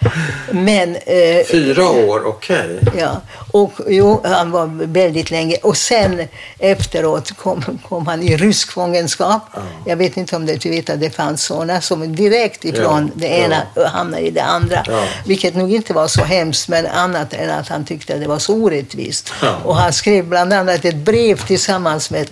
[0.00, 0.10] ja.
[0.52, 2.80] Men eh, Fyra år, okej.
[2.98, 3.20] Ja,
[3.52, 5.56] och jo, han var väldigt länge.
[5.62, 6.22] Och sen
[6.58, 9.42] efteråt kom, kom han i rysk fångenskap.
[9.86, 13.20] Jag vet inte om det, du vet att det fanns sådana som direkt ifrån Ja,
[13.20, 13.56] det ena
[13.92, 14.84] hamnade i det andra.
[14.86, 15.04] Ja.
[15.26, 18.38] Vilket nog inte var så hemskt, men annat än att han tyckte att det var
[18.38, 19.32] så orättvist.
[19.42, 19.56] Ja.
[19.64, 22.30] Och han skrev bland annat ett brev tillsammans med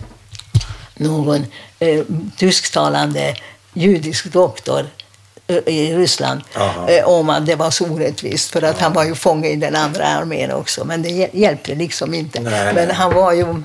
[1.01, 1.47] någon
[1.79, 2.05] eh,
[2.37, 3.35] tysktalande
[3.75, 4.87] judisk doktor
[5.47, 6.41] eh, i Ryssland
[6.89, 9.77] eh, om att det var så orättvist för att han var ju fånge i den
[9.77, 10.85] andra armén också.
[10.85, 12.41] Men det hjäl- hjälpte liksom inte.
[12.41, 12.97] Nej, Men nej.
[12.97, 13.63] han var ju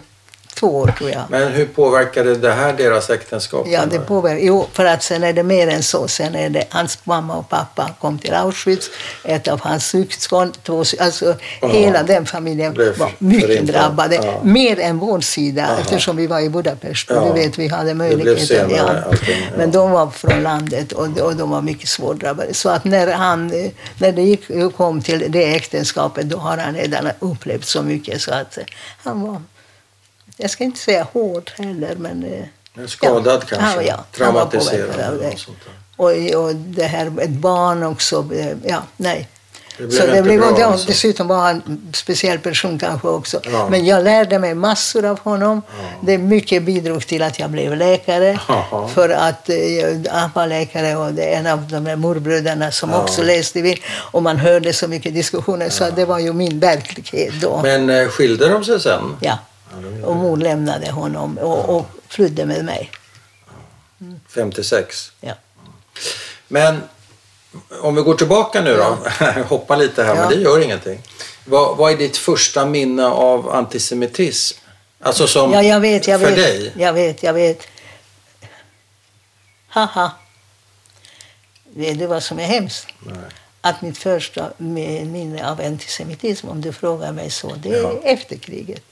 [0.59, 1.21] två år tror jag.
[1.29, 3.67] Men hur påverkade det här deras äktenskap?
[3.69, 4.39] Ja, det påverkar.
[4.45, 6.07] Jo, för att sen är det mer än så.
[6.07, 8.89] Sen är det hans mamma och pappa kom till Auschwitz.
[9.23, 11.67] Ett av hans syskon, två, alltså Ja.
[11.67, 13.75] hela den familjen var mycket förintad.
[13.75, 14.15] drabbade.
[14.15, 14.39] Ja.
[14.43, 15.77] Mer än vår sida Aha.
[15.79, 17.09] eftersom vi var i Budapest.
[17.09, 17.25] Ja.
[17.25, 18.93] Du vet, vi hade allting, ja.
[19.57, 22.53] Men de var från landet och, och de var mycket svårdrabbade.
[22.53, 23.47] Så att när, han,
[23.97, 28.33] när det gick, kom till det äktenskapet då har han redan upplevt så mycket så
[28.33, 28.57] att
[29.03, 29.41] han var,
[30.37, 33.83] jag ska inte säga hård heller men eh, Skadad Ja, kanske?
[33.83, 34.97] ja, Traumatiserad?
[34.97, 35.35] där.
[35.95, 38.29] och, och det här ett barn också.
[38.33, 39.27] eh, Ja, nej.
[39.77, 40.87] Det blev så det blev, bra, ja, alltså.
[40.87, 43.39] Dessutom var han en speciell person kanske också.
[43.43, 43.67] Ja.
[43.69, 45.61] Men jag lärde mig massor av honom.
[46.01, 48.39] Det mycket bidrog till att jag blev läkare.
[48.47, 48.87] Jaha.
[48.87, 49.55] För att eh,
[50.09, 53.01] han var läkare och det är en av de här morbröderna som Ja.
[53.03, 53.77] också läste Wien.
[53.95, 57.59] Och man hörde så mycket diskussioner så det var ju min verklighet då.
[57.63, 59.15] Men skilde de sig sen?
[59.19, 59.37] ja.
[60.03, 62.91] Och mor lämnade honom och, och flydde med mig.
[64.29, 65.11] 56?
[65.21, 65.33] Ja.
[66.47, 66.81] Men
[67.81, 68.97] om vi går tillbaka nu då,
[69.47, 70.21] hoppa lite här, Ja.
[70.21, 71.01] men det gör ingenting.
[71.45, 74.57] Vad, vad är ditt första minne av antisemitism?
[74.99, 76.35] Alltså som Ja, jag vet, jag för vet.
[76.35, 76.73] dig?
[76.77, 77.67] Jag vet, jag vet.
[79.67, 80.11] Haha.
[81.63, 82.87] Vet du vad som är hemskt?
[82.99, 83.15] Nej.
[83.61, 87.99] Att mitt första minne av antisemitism, om du frågar mig så, det är Ja.
[88.03, 88.83] efter kriget.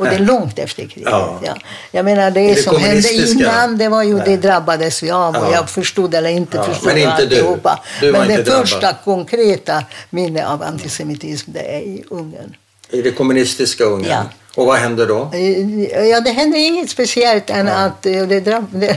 [0.00, 1.08] Och det är långt efter kriget.
[1.10, 1.40] Ja.
[1.44, 1.54] Ja.
[1.92, 4.22] Jag menar, det, Det som hände innan, det var ju, Nej.
[4.26, 5.52] det drabbades vi av och Ja.
[5.52, 7.36] jag förstod eller inte Ja, förstod men inte du.
[7.36, 7.80] alltihopa.
[8.00, 8.60] Du var Men det drabbad.
[8.68, 12.56] första konkreta minne av antisemitism, det är i Ungern.
[12.90, 14.10] I det kommunistiska Ungern?
[14.10, 14.24] Ja.
[14.54, 15.30] Och vad hände då?
[15.32, 18.96] Eh, Ja, det hände inget speciellt än att eh, det, drabb, det,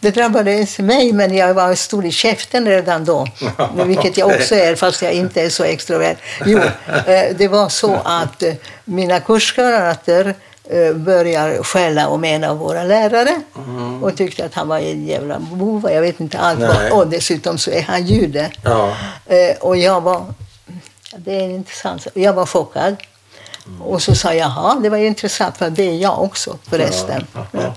[0.00, 3.26] det drabbade mig, men jag var stor i käften redan då.
[3.86, 6.16] Vilket jag också är, fast jag inte är så extrovert.
[6.46, 6.58] Jo,
[7.06, 10.34] eh, det var så att eh, mina kurskamrater
[10.70, 13.42] eh, börjar skälla om en av våra lärare
[14.02, 15.90] och tyckte att han var en jävla bov.
[15.92, 16.58] Jag vet inte allt.
[16.58, 16.90] Nej.
[16.90, 18.50] Och dessutom så är han jude.
[18.64, 18.96] Ja.
[19.26, 20.24] Eh, och jag var, ja,
[21.16, 22.96] det är intressant, jag var chockad.
[23.80, 27.26] Och så sa jag, jaha, det var ju intressant för det är jag också förresten.
[27.34, 27.74] Ja, ja.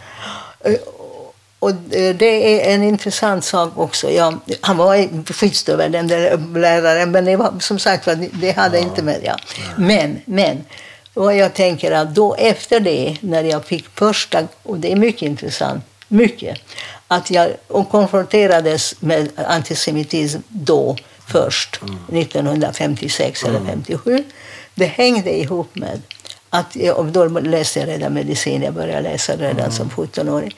[1.59, 4.11] Och eh, det är en intressant sak också.
[4.11, 9.03] Jag, han var skitstövel den där läraren, men det var som sagt det hade inte
[9.03, 9.37] med ja.
[9.77, 10.63] Men, men,
[11.13, 15.21] vad jag tänker att då efter det, när jag fick första, och det är mycket
[15.21, 16.57] intressant, mycket,
[17.07, 20.95] att jag och konfronterades med antisemitism då
[21.27, 21.79] först,
[22.11, 24.23] 1956 eller 57.
[24.75, 26.01] Det hängde ihop med
[26.49, 30.55] att, jag- och då läste jag redan medicin, jag började läsa redan som 17-åring.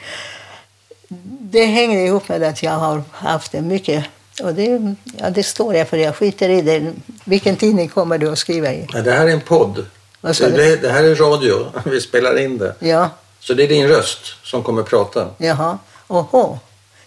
[1.41, 4.05] Det hänger ihop med att jag har haft en mycket,
[4.43, 6.93] och det, ja, det står jag för, jag skiter i det.
[7.25, 8.87] Vilken tidning kommer du att skriva i?
[9.03, 9.85] Det här är en podd.
[10.21, 11.65] Det, det här är radio.
[11.85, 12.75] Vi spelar in det.
[12.79, 15.27] Ja, Så det är din röst som kommer prata.
[15.37, 15.77] jaha,
[16.07, 16.59] oho,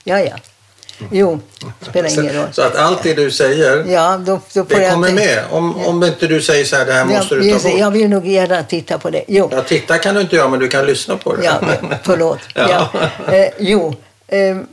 [0.05, 0.37] ja ja.
[1.13, 1.41] Jo,
[1.81, 2.47] spelar ingen roll.
[2.47, 5.45] Så, så att allt det du säger, Ja, då, då det kommer tänka- med.
[5.51, 7.81] Om, om inte du säger så här, det här måste Ja, du ta det, bort.
[7.81, 9.25] jag vill nog gärna titta på det.
[9.29, 11.45] Jo, Ja, titta kan du inte göra, men du kan lyssna på det.
[11.45, 11.61] Ja,
[12.05, 12.39] förlåt.
[12.55, 12.89] Ja.
[13.27, 13.35] Ja.
[13.35, 13.95] Eh, jo,
[14.29, 14.67] ehm,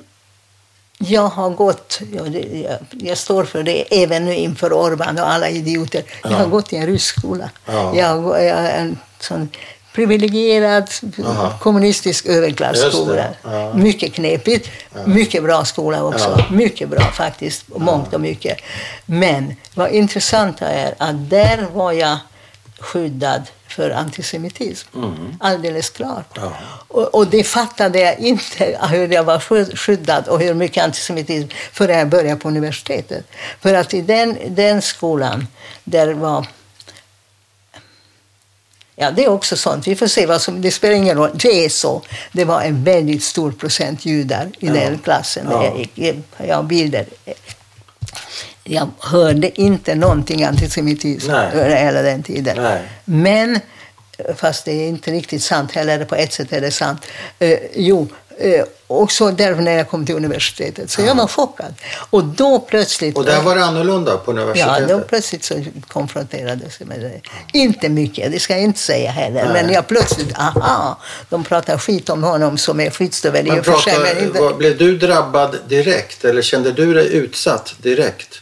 [1.00, 5.32] jag har gått, ja, det, jag, jag står för det även nu inför Orban och
[5.32, 6.04] alla idioter.
[6.24, 7.50] Jag har gått i en rysk skola.
[7.66, 7.92] Ja.
[7.96, 9.50] Jag, jag en sån
[9.98, 10.90] privilegierad
[11.26, 11.58] Aha.
[11.60, 13.24] kommunistisk överklasskola.
[13.44, 13.74] ja.
[13.74, 14.70] Mycket knepigt.
[15.06, 16.36] Mycket bra skola också.
[16.38, 16.56] Ja.
[16.56, 17.64] Mycket bra faktiskt.
[17.76, 18.58] Mångt och mycket.
[19.06, 22.18] Men vad intressanta är att där var jag
[22.80, 24.88] skyddad för antisemitism.
[25.40, 26.30] Alldeles klart.
[26.36, 26.52] Ja.
[26.88, 31.48] Och, och det fattade jag inte, hur jag var sky- skyddad och hur mycket antisemitism
[31.74, 33.26] förrän jag började på universitetet.
[33.62, 35.48] För att i den, den skolan,
[35.84, 36.46] där var
[39.00, 39.88] Ja, det är också sånt.
[39.88, 40.62] Vi får se vad som...
[40.62, 41.30] Det spelar ingen roll.
[41.34, 42.02] Det är så.
[42.32, 44.74] Det var en väldigt stor procent judar i Ja.
[44.74, 45.48] den klassen.
[45.52, 45.74] Ja.
[45.96, 47.06] Jag, jag bilder.
[48.64, 51.50] Jag hörde inte någonting antisemitism Nej.
[51.54, 52.58] under hela den tiden.
[52.64, 52.82] Nej.
[53.06, 53.60] Men,
[54.36, 57.02] fast det är inte riktigt sant heller, på ett sätt är det sant.
[57.40, 58.08] Eh, jo,
[58.40, 60.92] Eh, och så där när jag kom till universitetet.
[60.92, 61.74] Så jag var chockad.
[62.10, 63.18] Och då plötsligt...
[63.18, 64.90] Och där var det annorlunda på Ja, universitetet?
[64.90, 67.22] då plötsligt så konfronterades jag med det.
[67.54, 69.50] Inte mycket, det ska jag inte säga heller.
[69.54, 73.78] Men jag plötsligt, aha, de pratar skit om honom som är skyddsstövel i och för
[73.78, 74.00] sig.
[74.00, 78.42] Men inte, blev du drabbad direkt eller kände du dig utsatt direkt?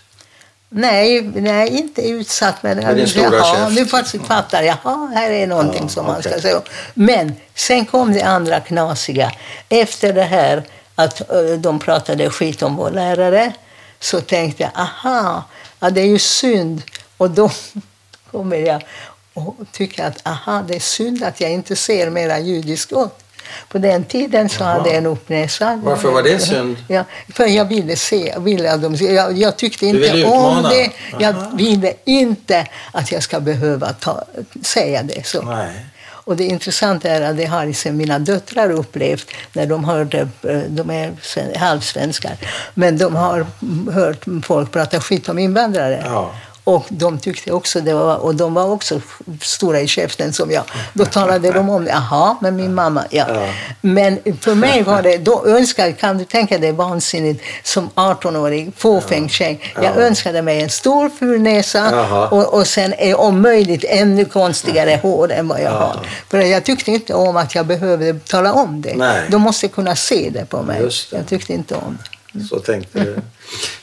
[0.70, 2.64] Nej, nej, inte utsatt.
[2.64, 3.76] Men Med din stora jaha, käft.
[4.20, 6.42] nu fattar jag, jaha, här är någonting Ja, som man ska okej.
[6.42, 6.62] säga.
[6.94, 9.32] Men sen kom det andra knasiga.
[9.70, 10.64] Efter det här
[10.96, 13.54] att eh, de pratade skit om vår lärare
[14.00, 15.44] så tänkte jag, aha,
[15.80, 16.82] ja, det är ju synd.
[17.18, 17.52] Och då
[18.32, 18.86] kommer jag
[19.34, 23.25] och tycker att aha, det är synd att jag inte ser mera judisk ut.
[23.70, 25.82] På den tiden så hade jag en uppnäsa.
[25.84, 26.78] Varför var det synd?
[26.88, 27.04] Ja,
[27.34, 30.92] för jag ville se, jag ville att de, jag, jag tyckte inte om det.
[31.20, 34.24] Jag ville inte att jag ska behöva ta,
[34.62, 35.26] säga det.
[35.28, 35.42] Så.
[35.42, 35.86] Nej.
[36.08, 40.58] Och det intressanta är att det har liksom mina döttrar upplevt när de hörde, eh,
[40.68, 42.38] de är sven- halvsvenskar,
[42.74, 43.46] men de har
[43.92, 46.04] hört folk prata skit om invandrare.
[46.06, 46.32] Ja.
[46.68, 49.02] Och de tyckte också det var, och de var också
[49.42, 50.64] stora i käften som jag.
[50.94, 51.92] Då talade de om det.
[51.92, 53.26] Jaha, men min mamma, ja.
[53.30, 53.48] Ja.
[53.82, 59.30] Men för mig var det, då önskade, kan du tänka dig vansinnigt som 18-åring, fåfäng
[59.30, 59.60] tjej.
[59.76, 59.90] Jag Ja.
[59.92, 65.32] önskade mig en stor ful näsa och, och sen är om möjligt ännu konstigare hår
[65.32, 65.78] än vad jag Ja.
[65.78, 66.00] har.
[66.30, 68.94] För jag tyckte inte om att jag behövde tala om det.
[68.96, 69.24] Nej.
[69.30, 70.90] De måste kunna se det på mig.
[71.12, 71.98] Jag tyckte inte om
[72.32, 72.44] det.
[72.44, 73.16] Så tänkte du.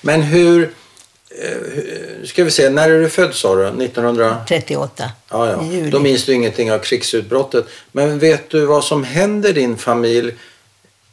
[0.01, 0.71] Men hur...
[1.43, 3.63] eh, Ska vi se, när är du född sa du?
[3.67, 4.37] 1900?
[4.49, 5.65] 38 Ja, ja.
[5.65, 5.91] juli.
[5.91, 7.65] Då minns du ingenting av krigsutbrottet.
[7.93, 10.35] Men vet du vad som händer din familj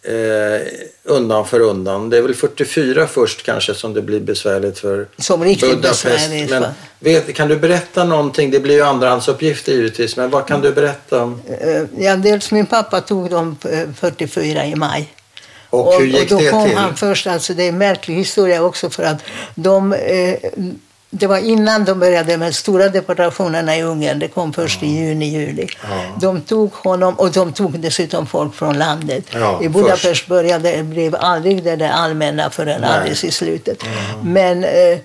[0.02, 0.68] eh,
[1.04, 2.10] undan för undan?
[2.10, 5.82] Det är väl 44 först kanske som det blir besvärligt för Som Budapest.
[5.82, 6.66] besvärligt Men
[7.00, 8.52] vet, kan du berätta någonting?
[8.52, 10.18] Det blir ju andrahandsuppgifter givetvis.
[10.18, 11.24] Men vad kan du berätta?
[11.24, 11.42] om?
[11.62, 15.14] Eh, Ja, dels min pappa tog dem eh, 44 i maj.
[15.70, 16.78] Och, hur gick då det kom till?
[16.78, 19.24] han först, alltså det är en märklig historia också för att
[19.56, 20.36] de, eh,
[21.10, 25.26] det var innan de började med stora deportationerna i Ungern, det kom först i juni,
[25.26, 25.68] juli.
[25.82, 25.88] Ja.
[26.22, 29.24] De tog honom, och de tog dessutom folk från landet.
[29.32, 32.90] Ja, I Budapest började, blev aldrig det där allmänna förrän Nej.
[32.90, 33.84] alldeles i slutet.
[34.24, 35.00] Men eh,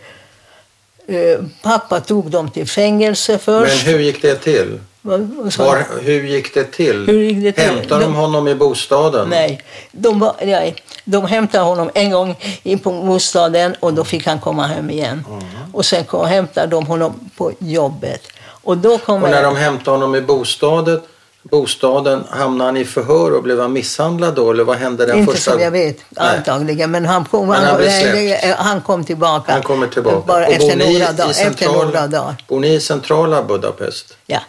[1.16, 3.86] eh, pappa tog dem till fängelse Men först.
[3.86, 4.78] hur gick det till?
[5.06, 7.06] Var, hur gick det till?
[7.06, 7.64] Hur gick det till?
[7.64, 9.28] Hämtade de De- honom i bostaden?
[9.28, 9.62] Nej,
[9.92, 14.40] de, var, nej, de hämtade honom en gång in på bostaden och då fick han
[14.40, 15.24] komma hem igen.
[15.30, 15.44] Mm.
[15.72, 18.22] Och sen kom, hämtade de honom på jobbet.
[18.46, 19.24] Och då kommer...
[19.26, 21.00] Och när de hämtade honom i bostaden,
[21.42, 24.50] bostaden hamnade han i förhör och blev han misshandlad då?
[24.50, 25.50] Eller vad hände den inte första?
[25.50, 26.36] som jag vet, Nej.
[26.36, 26.90] antagligen.
[26.90, 29.52] Men han kom, Men han han, nej, han kom tillbaka.
[29.52, 30.22] Han kommer tillbaka.
[30.26, 32.34] Bara Och efter några, i dagar, efter central- några dagar.
[32.48, 34.16] Bor ni i centrala Budapest?
[34.26, 34.40] Ja.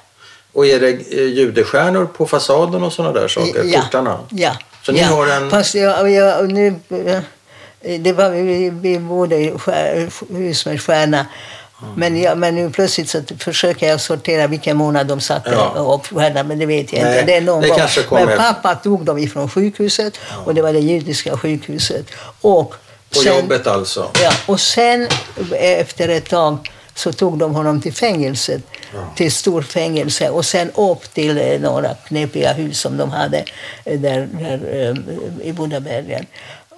[0.56, 3.64] Och är det eh, judestjärnor på fasaden och sådana där saker?
[3.64, 3.82] Ja.
[3.82, 4.20] Portarna?
[4.30, 4.52] Ja.
[4.84, 5.08] Så ni ja.
[5.08, 9.36] har en- Fast jag, jag, nu, eh, det var, vi, vi bodde
[10.30, 11.26] hus med stjärna.
[11.96, 15.94] Men, jag, men nu plötsligt så försöker jag sortera vilken månad de satte Ja.
[15.96, 17.26] upp stjärna, men det vet jag Nej, inte.
[17.32, 18.26] Det är någon det gång.
[18.26, 22.06] Men pappa tog dem ifrån sjukhuset och det var det judiska sjukhuset.
[22.42, 22.76] Och
[23.16, 24.10] På jobbet alltså?
[24.24, 25.08] Ja, och sen
[25.52, 28.62] efter ett tag så tog de honom till fängelset,
[29.16, 33.46] till stort fängelse och sen upp till eh, några knepiga hus som de hade
[33.86, 34.60] eh, där, där
[35.42, 36.26] eh, i Bodabergen.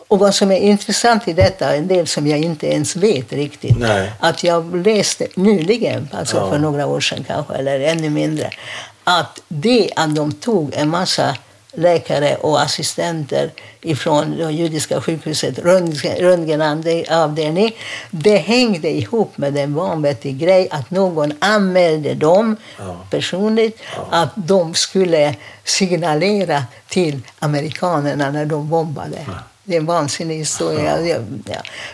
[0.08, 3.80] Och vad som är intressant i detta, en del som jag inte ens vet riktigt,
[3.80, 4.12] Nej.
[4.20, 6.50] att jag läste nyligen, alltså Ja.
[6.50, 8.50] för några år sedan kanske, eller ännu mindre,
[9.04, 11.36] att det att de tog en massa
[11.78, 17.72] läkare och assistenter ifrån det judiska sjukhuset, röntgen- röntgenavdelning,
[18.12, 22.84] det hängde ihop med en vanvettig grej att någon anmälde dem Ja.
[23.10, 23.80] personligt, personligt
[24.12, 29.18] att de skulle signalera till amerikanerna när de bombade.
[29.64, 31.02] Det är en vansinnig historia.
[31.02, 31.18] Ja.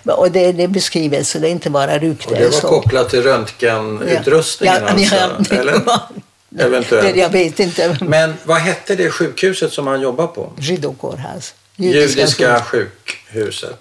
[0.03, 0.13] Ja.
[0.13, 2.29] Och det, det är beskrivet, så det är inte bara rykte.
[2.33, 2.67] Och det var så.
[2.67, 5.15] kopplat till röntgenutrustningen Ja, alltså?
[5.55, 5.81] ja, eller?
[6.59, 7.15] Eventuellt.
[7.17, 7.97] Jag vet inte.
[8.01, 10.51] Men vad hette det sjukhuset som han jobbar på?
[10.59, 11.53] Židokårhus.
[11.75, 12.91] Judiska sjukhus.
[13.33, 13.79] sjukhuset.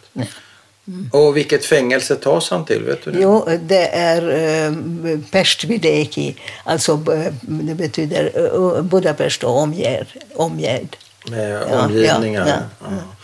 [1.10, 2.82] Och vilket fängelse tas han till?
[2.82, 3.20] Vet du det?
[3.20, 4.22] Jo, det är
[4.70, 6.36] uh, Pestvideki.
[6.64, 10.06] Alltså eh, det betyder uh, Budapest och omgärd.
[10.34, 10.96] omgärd.
[11.30, 12.24] Med Ja, Ja.
[12.24, 12.58] ja,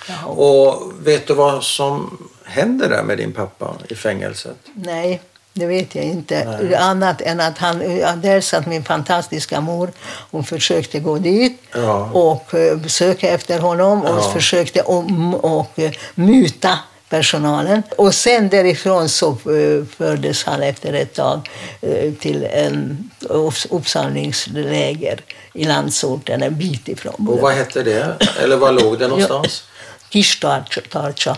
[0.09, 0.27] ja.
[0.27, 4.57] Och vet du vad som händer där med din pappa i fängelset?
[4.75, 5.21] Nej,
[5.59, 6.59] det vet jag inte.
[6.63, 6.75] Nej.
[6.75, 9.93] Annat än att han, ja, där satt min fantastiska mor.
[10.31, 12.11] Hon försökte gå dit Ja.
[12.13, 14.31] och uh, söka efter honom och Ja.
[14.33, 17.83] försökte om, och, uh, muta personalen.
[17.97, 21.49] Och sen därifrån så eh, fördes han efter ett tag
[21.81, 25.21] eh, till en upps- uppsamlingsläger
[25.55, 27.29] i landsorten en bit ifrån.
[27.29, 28.17] Och vad hette det?
[28.43, 29.63] Eller var låg det någonstans?
[30.11, 31.37] Kishtarcha.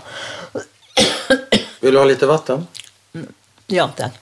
[1.80, 2.66] Vill du ha lite vatten?
[3.70, 4.12] Ja, tack.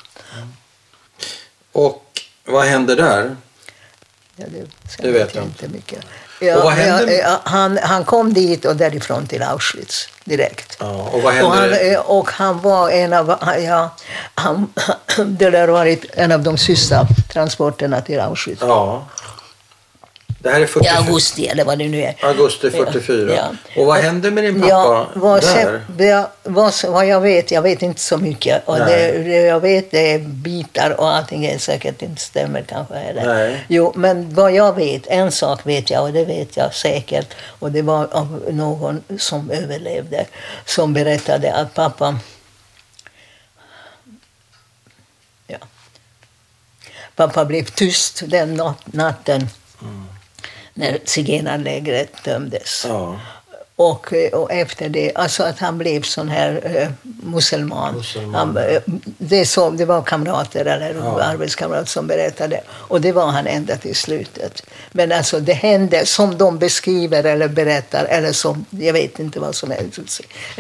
[1.73, 2.05] Och
[2.45, 3.37] vad hände där?
[4.37, 5.99] Ja, det, ska Det vet jag inte mycket.
[5.99, 7.15] Och Ja, vad hände?
[7.15, 10.77] ja, ja, han, han kom dit och därifrån till Auschwitz direkt.
[10.81, 13.91] Ja, och vad Och han, eh, och han var en av, ja,
[14.35, 14.73] han,
[15.17, 18.63] det där varit en av de sista transporterna till Auschwitz.
[18.63, 19.07] Ja.
[20.41, 20.93] Det här är I 44.
[20.99, 22.15] augusti eller vad det nu är.
[22.23, 23.35] Augusti 44.
[23.35, 23.53] Ja.
[23.77, 25.81] Och vad hände med din pappa Ja, vad, där?
[25.99, 28.69] sen, vad, vad, jag vet, jag vet inte så mycket.
[28.69, 32.95] Och det, det jag vet det är bitar och allting är säkert inte stämmer kanske
[32.95, 33.27] heller.
[33.27, 33.65] Nej.
[33.69, 37.35] Jo, men vad jag vet, en sak vet jag och det vet jag säkert.
[37.59, 40.27] Och det var av någon som överlevde
[40.65, 42.19] som berättade att pappa
[45.47, 45.59] ja,
[47.17, 49.49] Pappa blev tyst den nat- natten
[50.79, 52.85] när zigenarlägret tömdes.
[52.89, 53.17] Ja.
[53.77, 57.95] Och, eh, och efter det, alltså att han blev sån här eh, muselman.
[57.95, 58.35] Muselman.
[58.35, 58.83] Han, eh,
[59.19, 61.23] det, så, det var kamrater eller Ja.
[61.23, 62.61] arbetskamrater som berättade.
[62.71, 64.63] Och det var han ända till slutet.
[64.93, 69.55] Men alltså det hände som de beskriver eller berättar, eller som, jag vet inte vad
[69.55, 69.85] som är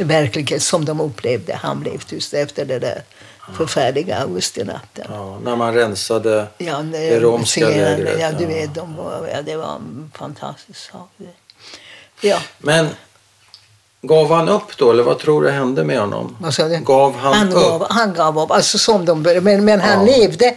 [0.04, 1.54] verkligen som de upplevde.
[1.54, 3.02] Han blev tyst efter det där
[3.56, 5.04] förfärliga augustinatten.
[5.08, 5.38] ja.
[5.44, 8.20] När man rensade Ja, det romska lägret.
[8.20, 8.48] Ja, du ja.
[8.48, 11.10] vet, de var, ja, det var en fantastisk sak.
[12.20, 12.88] Ja, Men
[14.02, 16.36] gav han upp då, eller vad tror du hände med honom?
[16.84, 17.54] Gav han, han, upp?
[17.54, 19.40] gav, han gav upp, alltså som de började.
[19.40, 20.16] Men, men han Ja.
[20.16, 20.54] levde,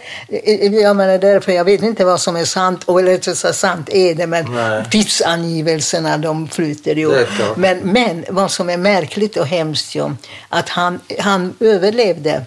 [0.81, 3.89] jag menar därför, jag vet inte vad som är sant, och eller rättare sagt sant
[3.89, 4.83] är det, men Nej.
[4.91, 7.25] tidsangivelserna de flyter ju.
[7.55, 10.11] Men, men vad som är märkligt och hemskt ju,
[10.49, 12.45] att han, han överlevde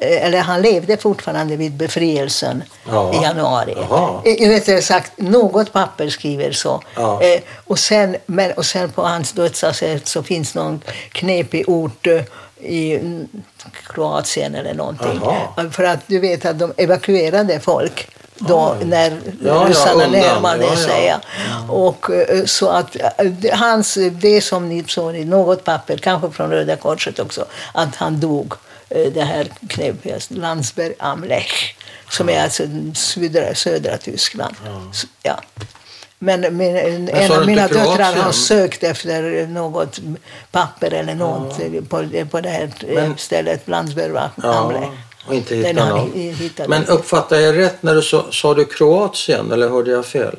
[0.00, 3.12] eller han levde fortfarande vid befrielsen Ja.
[3.14, 3.74] i januari.
[3.76, 4.22] Jaha.
[4.24, 6.82] Eh, Rättare sagt, något papper skriver så.
[6.96, 7.22] Ja.
[7.22, 10.80] Eh, och, sen, men, och sen på hans dödsattest så finns någon
[11.12, 12.20] knepig ort eh,
[12.60, 13.28] i mm,
[13.86, 15.20] Kroatien eller någonting.
[15.24, 15.70] Jaha.
[15.70, 18.08] För att du vet att de evakuerade folk
[18.38, 18.84] då Oj.
[18.86, 20.10] när ja, ryssarna undan.
[20.10, 20.76] närmade Ja, ja.
[20.76, 21.16] sig.
[21.68, 26.50] Och eh, så att eh, hans, det som ni såg i något papper, kanske från
[26.50, 28.58] Röda Korset också, att han dog eh,
[28.88, 31.76] det här knepiga Landsberg am Lech,
[32.10, 32.62] som är alltså
[32.94, 34.54] södra, södra Tyskland.
[35.22, 35.40] Ja.
[36.18, 36.76] Men min,
[37.08, 40.00] en av mina döttrar har sökt efter något
[40.50, 44.88] papper eller något på, på det här eh, Men- stället, Landsberg am Ja, Lech.
[45.26, 46.34] och inte hitta någon.
[46.68, 50.36] Men uppfattade jag rätt när du sa, sa du Kroatien eller hörde jag fel?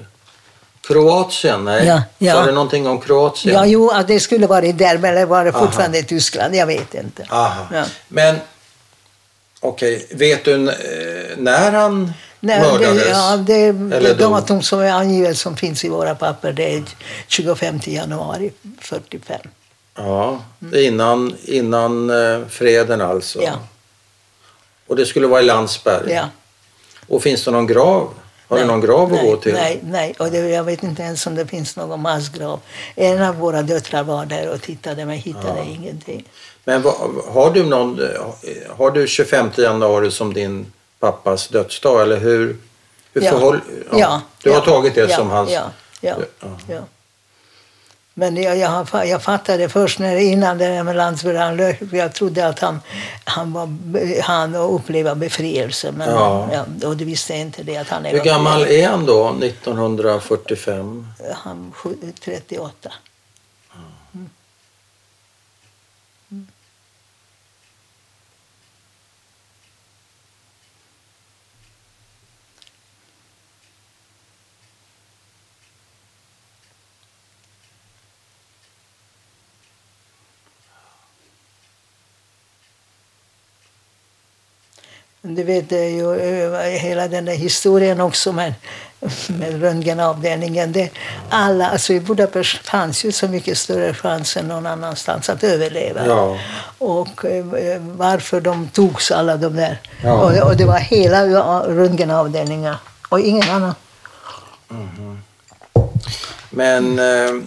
[0.89, 1.65] Kroatien?
[1.65, 1.87] Nej.
[1.87, 2.33] Ja, ja.
[2.33, 3.55] Sa du någonting om Kroatien?
[3.55, 6.55] Ja, jo, att det skulle vara där, men var det fortfarande i Tyskland?
[6.55, 7.25] Jag vet inte.
[7.29, 7.67] Aha.
[7.73, 7.83] Ja.
[8.07, 8.35] Men
[9.59, 13.03] okej, vet du eh, när han Nej, mördades?
[13.03, 13.63] det, ja, det,
[13.95, 14.31] Eller dog?
[14.31, 16.83] datum som är angivet som finns i våra papper det är
[17.27, 19.39] 25 januari 45.
[19.95, 20.41] Ja,
[20.75, 23.41] innan, innan eh, freden alltså.
[23.41, 23.53] Ja.
[24.87, 26.11] Och det skulle vara i Landsberg?
[26.13, 26.29] Ja.
[27.07, 28.13] Och finns det någon grav?
[28.49, 29.53] Har du Nej, någon grav att nej, gå till?
[29.53, 30.15] Nej, nej.
[30.19, 32.59] Och det, jag vet inte ens om det finns någon massgrav.
[32.95, 36.25] En av våra döttrar var där och tittade men hittade ingenting.
[36.63, 36.93] Men vad,
[37.27, 37.99] har du någon,
[38.77, 42.57] har du 25 januari som din pappas dödsdag eller hur?
[43.13, 43.31] hur Ja.
[43.31, 43.59] förhåll,
[43.91, 45.51] Ja, Du har ja, tagit det ja, som hans...
[45.51, 46.15] Ja, ja,
[46.67, 46.79] Ja.
[48.19, 52.59] Men jag, jag, jag fattade först när, innan det där med Landsberg, jag trodde att
[52.59, 52.79] han,
[53.23, 53.69] han var
[54.21, 55.91] han och uppleva befrielse.
[55.91, 56.49] Men, Ja.
[56.53, 56.87] ja.
[56.87, 61.07] och det visste jag inte det att han Hur gammal är han då, 1945?
[61.33, 62.89] Han sju- 38.
[85.21, 86.19] Du vet, det är ju
[86.53, 88.53] eh, hela den där historien också med,
[89.27, 90.71] med röntgenavdelningen.
[90.71, 90.89] Det,
[91.29, 96.05] alla, alltså I Budapest fanns ju så mycket större chans än någon annanstans att överleva.
[96.07, 96.37] Ja.
[96.77, 97.45] Och eh,
[97.81, 99.77] varför de togs alla de där.
[100.03, 100.13] Ja.
[100.13, 101.23] Och, det- och det var hela
[101.67, 102.77] röntgenavdelningar
[103.09, 103.75] och ingen annan.
[106.49, 107.41] Men eh,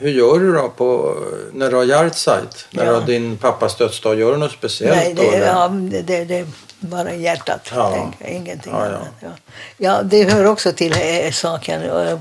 [0.00, 1.16] hur gör du då på,
[1.52, 2.66] när du har Yartzeit?
[2.70, 3.00] När du Ja.
[3.00, 4.18] har din pappas dödsdag?
[4.18, 5.22] Gör du något speciellt Nej, då?
[5.22, 5.46] det, eller?
[5.46, 5.68] ja,
[6.02, 6.46] det, det,
[6.80, 7.70] bara hjärtat.
[7.74, 7.92] Ja.
[7.94, 8.86] Tänk, ingenting Ja, ja.
[8.86, 9.08] annat.
[9.20, 9.28] Ja.
[9.76, 12.18] ja, det hör också till eh, saken, och,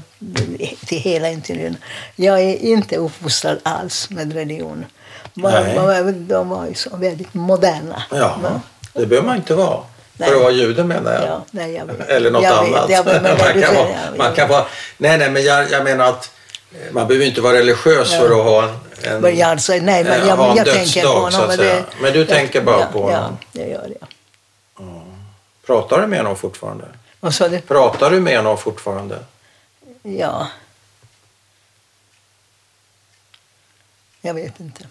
[0.85, 1.77] till hela intervjun.
[2.15, 4.85] Jag är inte uppfostrad alls med religion.
[5.33, 5.75] Nej.
[5.77, 8.03] var, de var ju så väldigt moderna.
[8.11, 8.61] Ja, Va?
[8.93, 9.79] det behöver man inte vara.
[10.13, 10.29] Nej.
[10.29, 11.23] För att vara jude menar jag.
[11.23, 11.89] Ja, nej, jag.
[12.09, 12.89] Eller något jag annat.
[12.89, 14.49] Vet, jag vet, men man, du kan vara, man kan.
[14.97, 16.38] Nej, nej, men jag, jag menar att eh,
[16.91, 18.19] man behöver inte vara religiös Ja.
[18.19, 21.01] för att ha en, Men jag, alltså, nej, men eh, jag, ha en jag tänker
[21.01, 21.47] dödsdag, på honom.
[21.47, 23.37] men det- Men du jag- tänker bara ja, på honom?
[23.51, 24.07] Ja, det gör jag.
[25.65, 26.85] Pratar du med honom fortfarande?
[27.19, 27.61] Vad sa du?
[27.61, 29.19] Pratar du med honom fortfarande?
[30.03, 30.47] Ja.
[34.21, 34.83] Jag vet inte.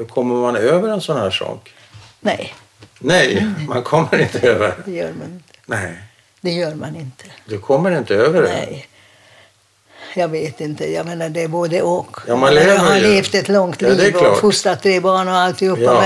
[0.00, 1.70] Hur kommer man över en sån här sak?
[2.20, 2.54] Nej,
[2.98, 4.74] Nej, man kommer inte över.
[4.84, 5.54] det gör man inte.
[5.66, 5.96] Nej,
[6.40, 7.24] Det gör man inte.
[7.46, 8.48] du kommer inte över det.
[8.48, 8.86] Nej.
[10.14, 10.92] Jag vet inte.
[10.92, 12.16] Jag menar, det är både och.
[12.26, 13.02] Ja, man jag, lever har ju.
[13.02, 15.82] levt ett långt Ja, liv och fostrat tre barn och alltihopa.
[15.82, 16.00] Ja.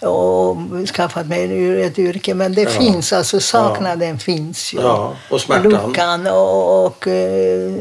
[0.00, 2.34] Men, och skaffat mig ett yrke.
[2.34, 2.70] Men det Ja.
[2.70, 4.78] finns, alltså saknaden finns ju.
[4.80, 5.70] Ja, och smärtan.
[5.72, 6.86] Luckan och...
[6.86, 7.74] och eh,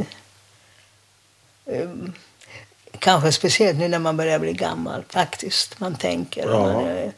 [3.06, 5.80] kanske speciellt nu när man börjar bli gammal faktiskt.
[5.80, 6.49] Man tänker.
[6.49, 6.74] Ja.
[6.74, 7.12] Man, eh,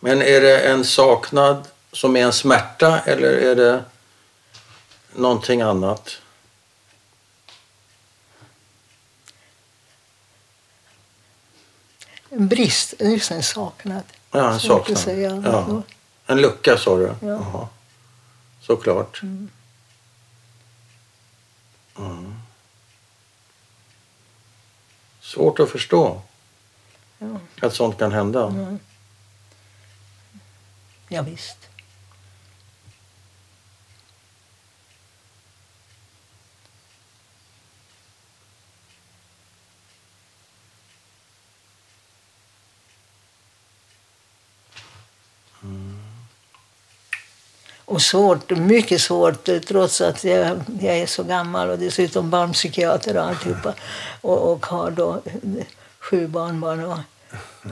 [0.00, 3.84] Men är det en saknad som är en smärta eller är det
[5.14, 6.18] någonting annat?
[12.30, 14.02] en brist, just en saknad.
[14.30, 14.98] Ja, en saknad.
[14.98, 15.42] säga.
[15.44, 15.82] Ja.
[16.26, 17.02] En lucka sa du?
[17.02, 17.16] Ja.
[17.20, 17.68] Jaha.
[18.60, 19.22] Såklart.
[19.22, 19.50] Mm.
[21.98, 22.45] Mm.
[25.26, 26.22] Svårt att förstå
[27.18, 27.26] Ja.
[27.62, 28.46] att sånt kan hända.
[28.46, 28.78] Mm.
[31.08, 31.56] Ja, visst.
[47.86, 53.24] Och svårt, mycket svårt trots att jag, jag är så gammal och dessutom barnpsykiater och
[53.24, 53.74] alltihopa.
[54.20, 55.22] Och, och har då
[55.98, 56.98] sju barnbarn och,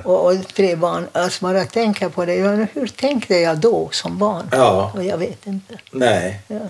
[0.04, 1.08] och, och tre barn.
[1.12, 2.68] Alltså bara tänka på det.
[2.72, 4.48] Hur tänkte jag då som barn?
[4.52, 5.78] Ja, Och jag vet inte.
[5.92, 6.40] nej.
[6.48, 6.60] Ja.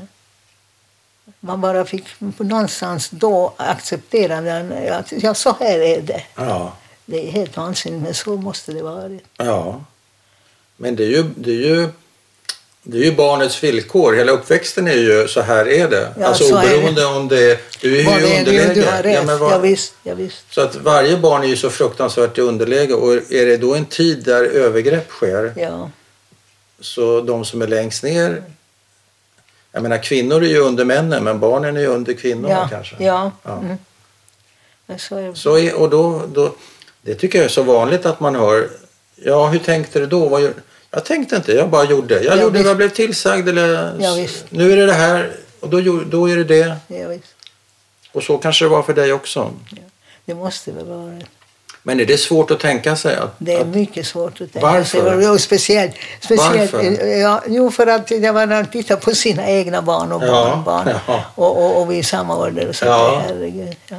[1.40, 2.05] Man bara fick
[2.38, 4.92] någonstans då acceptera den.
[4.92, 6.22] Att, ja, så här är det.
[6.36, 6.72] Ja.
[7.07, 9.18] Det är helt vansinnigt, men så måste det vara.
[9.36, 9.84] Ja.
[10.76, 11.88] Men det är ju, det är ju,
[12.87, 14.12] det är ju barnets villkor.
[14.12, 16.09] Hela uppväxten är ju så här är det.
[16.20, 16.74] Ja, alltså så är det.
[16.76, 17.59] oberoende om det...
[17.80, 18.74] Du är ju Vad i är, underläge.
[18.74, 19.05] du, har rätt.
[19.05, 20.45] Ja, Ja, men vad- visst, ja, visst.
[20.55, 23.85] Så att varje barn är ju så fruktansvärt i underläge och är det då en
[23.85, 25.91] tid där övergrepp sker Ja.
[26.80, 28.43] så de som är längst ner
[29.72, 32.97] jag menar kvinnor är ju under männen men barnen är ju under kvinnorna Ja, kanske.
[32.99, 33.32] ja.
[33.43, 33.59] Ja.
[33.59, 33.76] Mm.
[34.87, 35.35] Men så är det.
[35.35, 36.55] Så är, och då, då,
[37.03, 38.68] det tycker jag är så vanligt att man hör
[39.14, 40.28] ja hur tänkte du då?
[40.28, 40.53] Vad gör,
[40.95, 42.14] jag tänkte inte, jag bara gjorde.
[42.22, 42.64] Jag Ja, gjorde visst.
[42.64, 44.45] vad jag blev tillsagd eller Ja, visst.
[44.51, 46.76] nu är det det här och då, då är det det.
[46.86, 47.34] Ja, visst.
[48.12, 49.53] Och så kanske det var för dig också.
[50.24, 51.20] Det måste väl vara
[51.82, 54.61] Men är det svårt att tänka sig att, Det är att mycket svårt att tänka
[54.61, 55.18] Varför?
[55.20, 55.28] sig.
[55.30, 57.07] Och speciellt, speciellt Varför?
[57.07, 60.99] Ja, jo, för att jag var tittar på sina egna barn och Ja, barnbarn.
[61.07, 61.24] ja.
[61.34, 62.72] Och, och, och vi är i samma ålder.
[62.72, 63.22] Så Ja.
[63.28, 63.97] herregud, ja.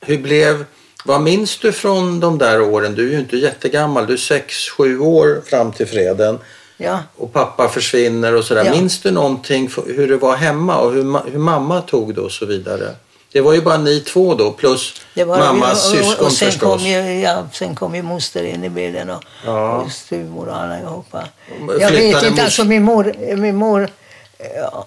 [0.00, 0.64] Hur blev,
[1.06, 2.94] vad minns du från de där åren?
[2.94, 6.38] Du är ju inte jättegammal, du är sex, sju år fram till freden
[6.76, 6.98] Ja.
[7.16, 8.64] och pappa försvinner och sådär.
[8.64, 8.70] Ja.
[8.70, 12.32] Minns du någonting hur det var hemma och hur, ma- hur mamma tog det och
[12.32, 12.94] så vidare?
[13.32, 14.94] Det var ju bara ni två då plus
[15.26, 16.82] mammas och, syskon och, och sen förstås.
[16.82, 19.76] kom, ju, ja, sen kom ju moster in i bilden och, Ja.
[19.78, 21.24] och styvmor och allihopa.
[21.80, 23.88] Jag vet inte, alltså min mor, min mor
[24.56, 24.86] ja,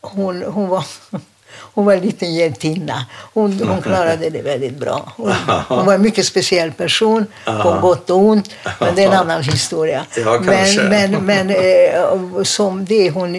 [0.00, 0.84] hon, hon var
[1.74, 3.04] hon var en liten hjältinna.
[3.34, 5.12] Hon, hon klarade det väldigt bra.
[5.16, 5.32] Hon,
[5.68, 8.50] hon var en mycket speciell person, på gott och ont.
[8.80, 10.04] Men det är en annan historia.
[10.24, 13.32] Ja, men men, men eh, som det, hon,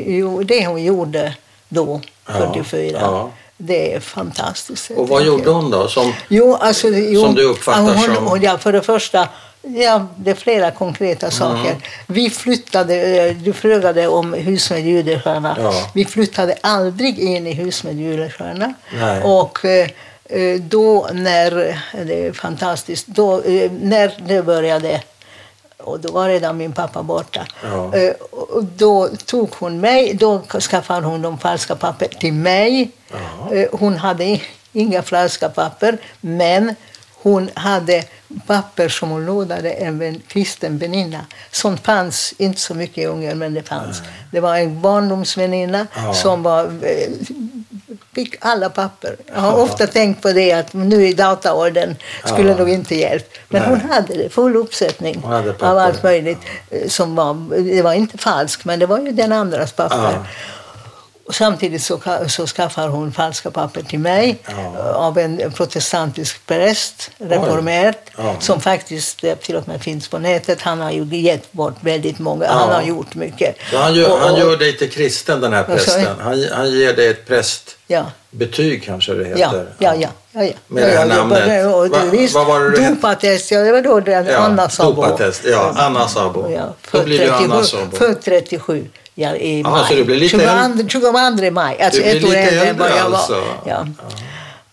[0.45, 1.33] det hon gjorde
[1.69, 3.29] då, Ja, 44, ja.
[3.57, 4.91] det är fantastiskt.
[4.91, 5.87] Och vad gjorde hon då?
[5.87, 9.27] Som, Jo, alltså, jo, Som du uppfattar hon, som- Hon, ja, för det första,
[9.67, 11.31] ja, det är flera konkreta Mm.
[11.31, 11.75] saker.
[12.07, 15.57] Vi flyttade, eh, du frågade om hus med Judestjärna.
[15.59, 15.73] Ja.
[15.93, 18.73] Vi flyttade aldrig in i hus med Judestjärna.
[19.23, 19.89] Och eh,
[20.25, 21.51] eh, då när,
[22.05, 23.41] det är fantastiskt, då,
[23.81, 25.01] när det började
[25.77, 27.45] och då var redan min pappa borta.
[27.63, 27.91] Ja.
[28.61, 32.89] Då tog hon mig, då skaffade hon de falska papper till mig.
[33.11, 33.65] Ja.
[33.71, 34.39] Hon hade
[34.73, 36.75] inga falska papper, men
[37.25, 38.03] hon hade
[38.47, 41.25] papper som hon lånade en kristen väninna.
[41.51, 44.01] Sånt fanns inte så mycket i Ungern, men det fanns.
[44.31, 46.13] Det var en barndomsväninna Ja.
[46.13, 47.09] som var eh,
[48.15, 49.15] fick alla papper.
[49.33, 51.95] Jag har ofta tänkt på det att nu i dataåldern
[52.25, 52.57] skulle Ja.
[52.57, 53.37] nog inte hjälpt.
[53.49, 53.69] Men Nej.
[53.71, 55.23] hon hade det, full uppsättning
[55.59, 56.39] av allt möjligt.
[56.69, 57.33] eh, Som var,
[57.73, 60.11] det var inte falskt, men det var ju den andras papper.
[60.13, 60.25] Ja.
[61.27, 64.51] Och samtidigt så, så skaffar hon falska papper till mig Ja.
[64.79, 68.35] eh, av en protestantisk präst, reformerad, Ja.
[68.39, 70.61] som faktiskt eh, till och med finns på nätet.
[70.61, 73.55] Han har ju gett bort väldigt många, han har gjort mycket.
[73.71, 76.05] Så han gör, Och- han och- gör dig till kristen den här prästen.
[76.19, 78.85] Han, han ger dig ett prästbetyg Ja.
[78.85, 79.67] kanske det Ja, heter.
[79.79, 80.09] ja, ja.
[80.31, 80.53] ja, ja.
[80.67, 81.43] Med ja, det här ja, namnet.
[81.63, 82.89] ja, och Va- det, visst, vad var det du?
[82.89, 85.01] Dopatest, ja det var då den Ja, Anna Sabo.
[85.01, 86.51] dopatest, ja, Anna Sabo.
[86.51, 87.95] Ja, Då blir det Anna 37 Sabo.
[87.97, 89.85] Född 37 ja, i maj.
[89.89, 90.37] så du blir lite
[90.89, 93.17] 22, 22 maj, alltså ett år äldre än vad jag var.
[93.17, 93.43] alltså.
[93.65, 93.87] Ja.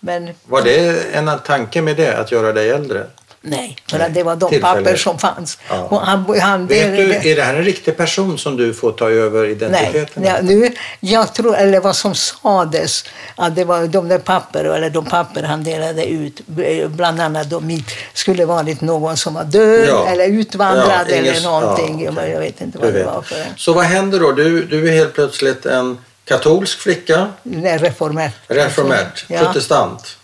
[0.01, 3.07] Men Var det en tanke med det, att göra dig äldre?
[3.43, 5.59] Nej, för Nej, att det var de papper som fanns.
[5.69, 6.03] Ja.
[6.05, 9.11] Han, han, Vet det- du, är det här en riktig person som du får ta
[9.11, 10.23] över Nej, identiteten?
[10.25, 13.05] ja, nu, jag tror, eller vad som sades,
[13.37, 17.51] att det var de där papper, eller de papper han delade ut, eh, bland annat
[17.51, 20.07] då mitt, skulle varit någon som var död Ja.
[20.07, 22.05] eller utvandrad Ja, eller någonting.
[22.05, 22.31] ja, okej.
[22.31, 23.47] Jag vet inte vad det var för en.
[23.57, 24.33] Så vad händer då?
[24.33, 28.33] Du, du är helt plötsligt en katolsk flicka, Nej, reformert.
[28.49, 30.17] reformert, protestant,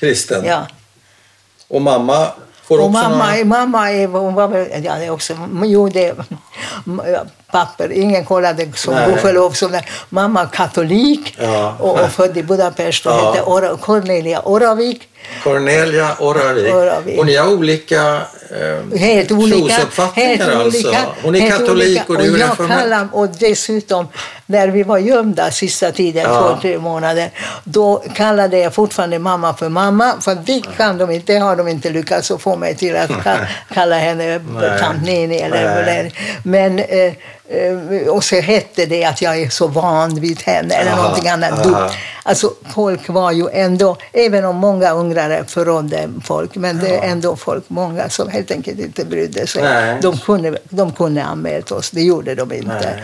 [0.00, 0.44] kristen.
[1.68, 2.26] Och mamma
[2.62, 3.44] får Och också mamma, några...
[3.44, 6.16] mamma är, hon var ja det är också, jo det,
[7.54, 9.06] papper, ingen kollade som Nej.
[9.08, 9.54] gudskelov.
[10.08, 11.76] Mamma är katolik Ja.
[11.78, 13.32] och, och född i Budapest och Ja.
[13.32, 15.08] hette Ora, Cornelia Oravik.
[15.42, 16.74] Cornelia Oravik.
[16.74, 17.18] Oravik.
[17.18, 18.20] Och ni har olika
[18.60, 19.58] eh, Helt olika.
[19.76, 20.86] trosuppfattningar helt alltså.
[20.88, 22.04] olika, Hon är katolik olika.
[22.12, 22.78] och du är jag reformert.
[22.80, 24.08] kallar, Och dessutom,
[24.46, 26.40] när vi var gömda sista tiden, Ja.
[26.54, 27.30] två, tre månader,
[27.64, 30.14] då kallade jag fortfarande mamma för mamma.
[30.20, 33.96] För det kan de inte, har de inte lyckats få mig till att ka- kalla
[33.98, 34.40] henne
[34.80, 35.36] tant Nini.
[35.38, 36.12] Eller, Nej.
[36.42, 37.12] men, eh,
[38.08, 41.66] och så hette det att jag är så van vid henne, eller Aha, någonting annat
[41.66, 41.90] aha.
[42.26, 47.36] Alltså folk var ju ändå, även om många ungrare förrådde folk, men det är ändå
[47.36, 49.62] folk, många som helt enkelt inte brydde sig.
[49.62, 49.98] Nej.
[50.02, 53.00] De kunde, de kunde anmält oss, det gjorde de inte.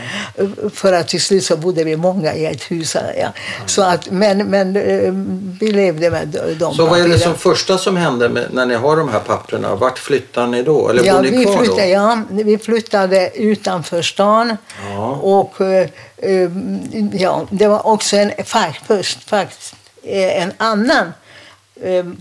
[0.74, 2.96] För att till slut så bodde vi många i ett hus.
[3.18, 3.28] Ja.
[3.66, 5.12] Så att, men, men eh,
[5.60, 6.28] vi levde med
[6.58, 7.18] de Så vad är det papperna.
[7.18, 9.74] som första som händer med, när ni har de här papperna?
[9.74, 10.88] Vart flyttar ni då?
[10.88, 11.88] Eller Ja, bor ni vi kvar flyttade, då?
[11.88, 14.39] ja, vi flyttade utanför stan.
[14.90, 15.06] Ja.
[15.12, 16.50] Och eh, eh,
[17.12, 21.12] ja, det var också en, fa- först faktiskt eh, en annan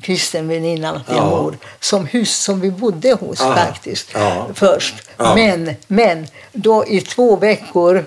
[0.01, 1.25] kristen väninna till Ja.
[1.29, 3.55] mor som, hus, som vi bodde hos Aha.
[3.55, 4.47] faktiskt Ja.
[4.53, 4.95] först.
[5.17, 5.35] Ja.
[5.35, 8.05] Men, men då i två veckor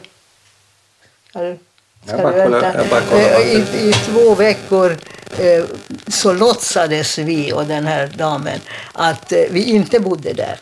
[1.32, 1.40] Ska
[2.16, 3.42] du bara kollar- vänta?
[3.42, 4.96] I, I två veckor
[6.08, 8.60] så låtsades vi och den här damen
[8.92, 10.56] att eh, vi inte bodde där.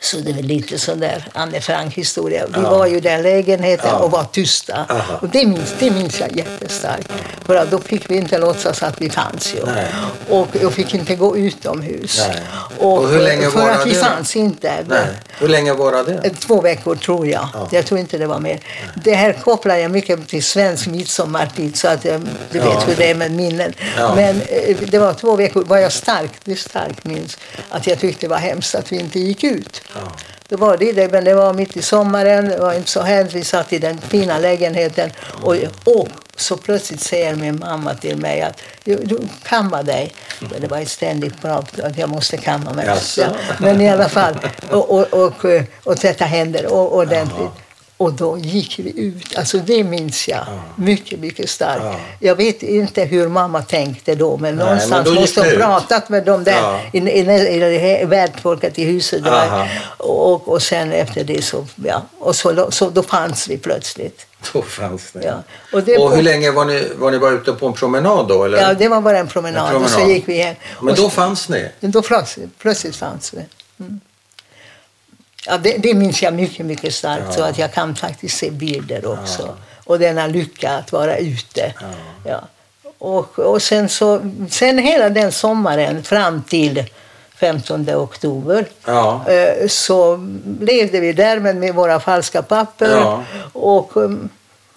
[0.00, 2.46] Så det väl lite sån där Anne Frank-historia.
[2.46, 2.70] Vi Ja.
[2.70, 3.96] var ju den lägenheten Ja.
[3.98, 4.86] och var tysta.
[4.90, 5.18] Aha.
[5.22, 7.12] Och det minns, det minns jag jättestarkt.
[7.46, 9.66] För då fick vi inte låtsas att vi fanns ju.
[9.66, 9.86] Nej.
[10.28, 12.24] Och jag fick inte gå utomhus.
[12.28, 12.40] Nej.
[12.78, 13.96] Och, Och hur länge för varade att vi det?
[13.96, 14.72] fanns inte.
[14.88, 15.06] Nej.
[15.38, 16.20] Hur länge var det?
[16.28, 17.48] Eh, Två veckor tror jag.
[17.54, 17.68] Ja.
[17.72, 18.60] Jag tror inte det var mer.
[19.04, 23.10] Det här kopplar jag mycket till svensk midsommartid så att jag, du vet hur det
[23.10, 23.74] är med minnen.
[23.96, 24.14] Ja.
[24.14, 27.38] Men eh, det var två veckor vad jag starkt, det starkt minns
[27.70, 29.82] att jag tyckte det var hemskt att vi inte gick ut.
[29.94, 30.12] Ja.
[30.48, 33.34] Det var det, men det var mitt i sommaren, det var inte så hemskt.
[33.34, 35.10] Vi satt i den fina lägenheten
[35.42, 40.12] och, och så plötsligt säger min mamma till mig att du, du kamma dig.
[40.40, 42.86] Men Det var ett ständigt prat att jag måste kamma mig.
[43.16, 43.26] Ja,
[43.58, 44.38] men i alla fall,
[44.70, 45.44] och, och, och,
[45.84, 47.50] och tvätta händer och, ordentligt.
[48.00, 49.38] Och då gick vi ut.
[49.38, 50.46] Alltså det minns jag
[50.76, 51.84] mycket, mycket starkt.
[51.84, 51.96] Ja.
[52.20, 55.58] Jag vet inte hur mamma tänkte då, men Nej, någonstans men då måste hon ut.
[55.58, 56.80] pratat med dem där Ja.
[56.92, 59.24] i, i, i, i värdfolket i huset.
[59.24, 59.82] Där.
[59.96, 64.26] Och, och sen efter det så, ja, och så, så då fanns vi plötsligt.
[64.52, 65.24] Då fanns det.
[65.24, 65.42] Ja.
[65.72, 68.44] Och det- och hur länge var ni, var ni bara ute på en promenad då?
[68.44, 68.58] Eller?
[68.60, 70.16] Ja, det var bara en promenad, En och så promenad.
[70.16, 70.54] gick vi hem.
[70.80, 71.68] Men och då så, fanns ni?
[71.80, 73.40] då plötsligt, plötsligt fanns vi.
[73.84, 74.00] Mm.
[75.46, 77.24] Ja, det, det minns jag mycket, mycket starkt.
[77.26, 77.32] Ja.
[77.32, 79.56] Så att jag kan faktiskt se bilder också.
[79.84, 81.72] Och denna lycka att vara ute.
[81.80, 81.86] Ja.
[82.24, 82.40] Ja.
[82.98, 86.84] Och, och sen, så, sen hela den sommaren fram till
[87.36, 89.24] 15 oktober Ja.
[89.28, 90.16] eh, så
[90.60, 92.90] levde vi där men med våra falska papper.
[92.90, 93.22] Ja.
[93.52, 94.28] Och um,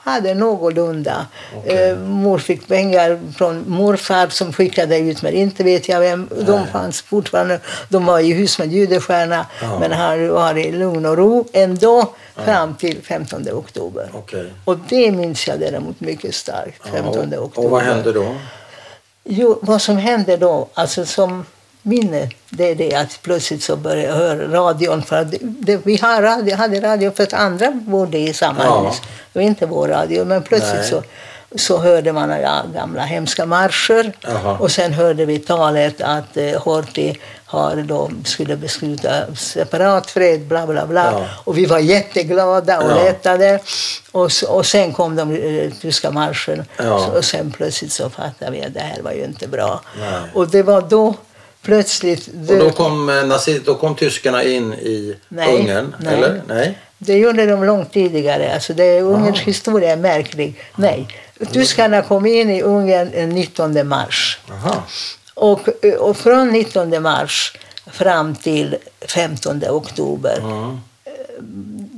[0.04, 1.26] hade någorlunda.
[1.58, 1.90] Okej.
[1.90, 6.30] Eh, mor fick pengar från morfar som skickade ut men inte vet jag vem.
[6.46, 6.66] De Nej.
[6.72, 7.60] fanns fortfarande.
[7.90, 9.80] De var i hus med judestjärna Ja.
[9.80, 14.10] men han var i lugn och ro ändå fram till 15 oktober.
[14.14, 14.54] Okej.
[14.66, 16.88] Och det minns jag däremot mycket starkt.
[16.88, 17.66] 15 Ja, och, oktober.
[17.66, 18.36] och vad hände då?
[19.24, 21.46] Jo, vad som hände då, alltså som
[21.82, 25.04] minne, det är det att plötsligt så började jag höra radion.
[25.04, 28.88] För att det, vi har radio, hade radio för att andra bodde i samma Ja.
[28.88, 29.02] hus.
[29.34, 30.90] Det var inte vår radio, men plötsligt Nej.
[30.90, 31.04] så
[31.56, 34.14] så hörde man ja, gamla hemska marscher.
[34.22, 34.58] Jaha.
[34.60, 37.14] Och sen hörde vi talet att eh, Horthy
[37.46, 41.12] har då, skulle besluta separat fred, bla bla bla.
[41.12, 41.26] Ja.
[41.44, 42.96] Och vi var jätteglada och Ja.
[43.04, 43.60] lättade.
[44.12, 46.66] Och, och sen kom de eh, tyska marschen.
[46.78, 47.00] Ja.
[47.00, 49.82] Så, och sen plötsligt så fattade vi att det här var ju inte bra.
[50.00, 50.10] Nej.
[50.34, 51.16] Och det var då
[51.62, 52.28] plötsligt...
[52.28, 56.14] Och då kom, eh, då kom tyskarna in i Nej, Ungern, nej.
[56.16, 56.42] eller?
[56.48, 56.78] Nej.
[56.98, 58.54] Det gjorde de långt tidigare.
[58.54, 59.44] Alltså det, Ungerns Ah.
[59.46, 60.60] historia är märklig.
[60.76, 61.08] Nej.
[61.52, 64.40] Tyskarna kom in i Ungern den 19 mars.
[64.52, 64.84] Aha.
[65.34, 65.68] Och,
[66.00, 67.58] och från 19 mars
[67.92, 68.76] fram till
[69.08, 70.38] 15 oktober.
[70.42, 70.80] Ja.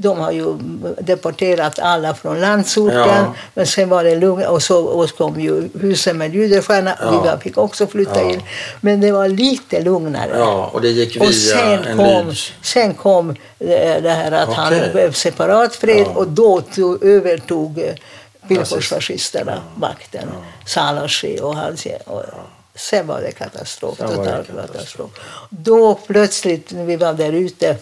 [0.03, 0.57] De har ju
[0.99, 2.97] deporterat alla från landsorten.
[2.99, 3.33] Ja.
[3.53, 4.47] Men sen var det lugnt.
[4.47, 6.97] Och så och kom ju husen med Judestjärna.
[7.01, 7.35] Ja.
[7.35, 8.29] Vi fick också flytta Ja.
[8.31, 8.41] in.
[8.81, 10.31] Men det var lite lugnare.
[10.37, 12.37] ja, och det gick via Och sen en kom, lyd.
[12.61, 14.89] sen kom det det här att han Okej.
[14.93, 16.19] blev separat fred Ja.
[16.19, 17.93] och då tog, övertog eh,
[18.47, 20.29] villkorsfascisterna makten.
[20.65, 21.87] Salashi och hans...
[22.05, 22.23] Och,
[22.75, 25.11] Sen var det katastrof, Sen var det katastrof.
[25.49, 27.75] Då plötsligt, när vi var där ute,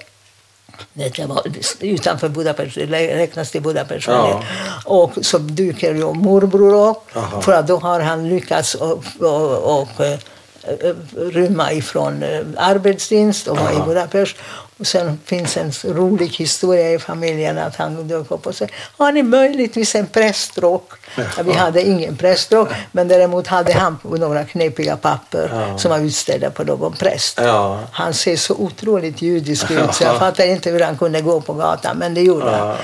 [0.93, 1.41] det var
[1.80, 2.86] utanför Budapest, det
[3.17, 4.07] räknas till Budapest.
[4.07, 4.43] Ja.
[4.86, 7.41] Och så dyker ju morbror upp, Aha.
[7.41, 10.19] för att då har han lyckats och, och, och eh,
[10.63, 13.82] eh, rymma ifrån eh, arbetsdienst och vara i.
[13.86, 14.36] Budapest.
[14.82, 18.65] Och sen finns en rolig historia i familjen att han dök upp och sa
[18.97, 20.91] har ni möjligtvis en prästrock?
[21.17, 25.77] Ja, vi hade ingen prästrock, men däremot hade han några knepiga papper Ja.
[25.77, 27.39] som var utställda på någon präst.
[27.43, 27.79] Ja.
[27.91, 31.53] Han ser så otroligt judisk ut så jag fattar inte hur han kunde gå på
[31.53, 32.75] gatan, men det gjorde han.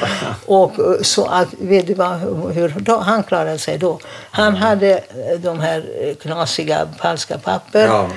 [0.45, 2.19] Och eh, så att, vet du vad,
[2.53, 3.99] hur då, han klarade sig då?
[4.31, 8.07] Han hade eh, de här eh, knasiga falska papper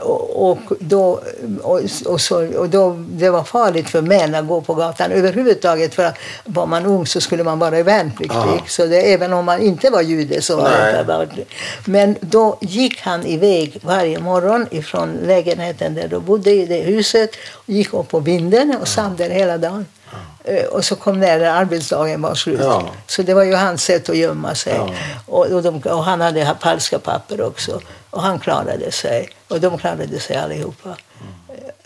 [0.00, 1.20] och, och, då,
[1.62, 5.94] och, och, så, och då, det var farligt för män att gå på gatan överhuvudtaget
[5.94, 8.36] för att var man ung så skulle man vara värnpliktig.
[8.36, 8.58] Ja.
[8.68, 10.64] Så det, även om man inte var jude så var
[11.84, 17.30] Men då gick han iväg varje morgon ifrån lägenheten där de bodde i det huset.
[17.66, 19.86] Gick upp på vinden och satt där hela dagen.
[20.44, 22.60] Eh, Och så kom när arbetsdagen var slut.
[22.62, 22.88] Ja.
[23.06, 24.74] Så det var ju hans sätt att gömma sig.
[24.74, 24.90] Ja.
[25.26, 27.80] Och, och, de, och han hade falska papper också.
[28.10, 29.28] Och han klarade sig.
[29.48, 30.96] Och de klarade sig allihopa.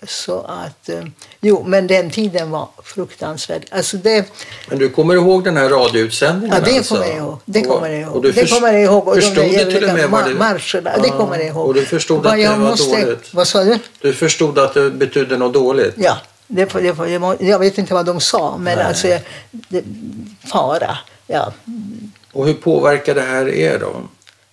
[0.06, 1.04] Så att, eh,
[1.40, 3.64] jo, men den tiden var fruktansvärd.
[3.70, 4.24] Alltså det,
[4.68, 6.56] Men du kommer ihåg den här radioutsändningen?
[6.56, 6.94] Ja, det alltså?
[6.94, 7.38] kommer jag ihåg.
[7.44, 8.16] Det kommer jag ihåg.
[8.16, 9.08] Och du det kommer jag ihåg.
[9.08, 10.34] Och förstod de du till och med ma- det...
[10.34, 11.66] marscherna, det kommer jag ihåg.
[11.68, 13.34] Och du förstod att det var måste- dåligt?
[13.34, 13.78] Vad sa du?
[14.00, 15.94] Du förstod att det betydde något dåligt?
[15.96, 18.86] Ja, det, det, jag vet inte vad de sa, men Nej.
[18.86, 19.18] alltså,
[19.50, 19.84] det,
[20.52, 20.98] fara.
[21.26, 21.52] Ja,
[22.32, 23.92] Och hur påverkar det här er då?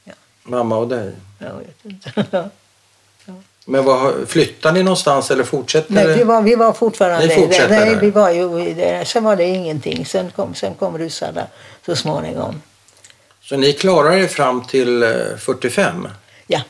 [0.03, 0.13] Ja.
[0.43, 1.11] Mamma och dig?
[1.39, 2.49] jag vet inte.
[3.69, 6.13] Men vad, flyttar ni någonstans eller fortsätter Nej, det?
[6.13, 9.07] vi var, vi var fortfarande Ni fortsätter Nej, vi var ju det.
[9.07, 10.05] Sen var det ingenting.
[10.05, 11.47] Sen kom, sen kom ryssarna
[11.85, 12.61] så småningom.
[13.41, 16.07] Så ni klarar er fram till eh, 45?
[16.47, 16.61] Ja.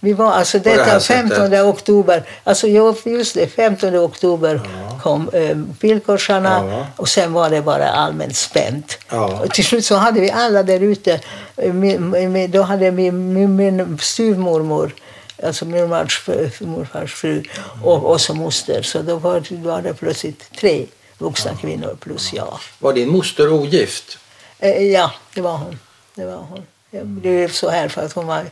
[0.00, 1.36] Vi var alltså det detta sättet.
[1.36, 2.66] 15 oktober, alltså
[3.04, 4.60] just det, 15 oktober
[5.02, 6.86] kom eh, villkorsarna Ja.
[6.96, 8.98] och sen var det bara allmänt spänt.
[9.10, 9.40] Ja.
[9.44, 11.20] Och till slut så hade vi alla där ute,
[11.56, 14.94] eh, då hade min, min, min styvmormor,
[15.42, 17.42] alltså min fru- morfars fru
[17.82, 20.86] och, och så moster, så då var, då var det plötsligt tre
[21.18, 22.58] vuxna kvinnor plus jag.
[22.78, 24.18] Var din moster ogift?
[24.58, 25.78] Eh, ja, det var hon.
[26.14, 26.62] Det var hon.
[26.90, 28.44] Jag blev så här för att hon var,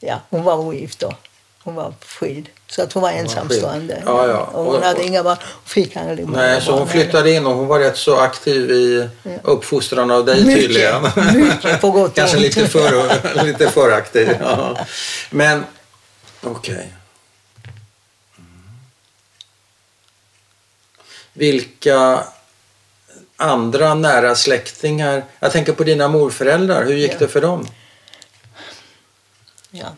[0.00, 1.12] ja, hon var ogift då.
[1.64, 2.48] Hon var skild.
[2.66, 4.02] Så att hon var ensamstående.
[4.06, 4.38] Ja, ja.
[4.52, 5.36] Och hon Och- hade inga barn.
[5.64, 9.08] Fick aldrig Nej, så hon flyttade in och hon var rätt så aktiv i
[9.42, 11.02] uppfostran av dig Mycket, tydligen.
[11.34, 14.28] mycket, på gott och Kanske lite för, lite för aktiv.
[14.40, 14.78] Ja.
[15.30, 15.64] Men
[16.42, 16.92] okej.
[18.38, 18.70] Mm.
[21.32, 22.24] Vilka
[23.36, 25.24] andra nära släktingar?
[25.40, 26.84] Jag tänker på dina morföräldrar.
[26.84, 27.18] Hur gick Ja.
[27.18, 27.66] det för dem?
[29.70, 29.88] Ja.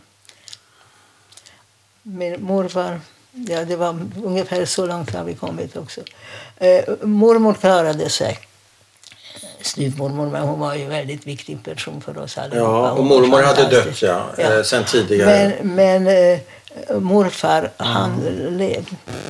[2.03, 3.01] Min morfar,
[3.33, 6.01] ja, det var ungefär så långt har vi kommit också.
[6.57, 8.39] Eh, mormor klarade sig.
[9.67, 12.71] Styvmormor, men hon var ju en väldigt viktig person för oss allihopa.
[12.71, 14.03] Ja, och mormor hade dött fantastisk.
[14.03, 15.53] ja, Eh, sen tidigare.
[15.63, 16.39] Men, men eh,
[17.01, 18.83] morfar, han le-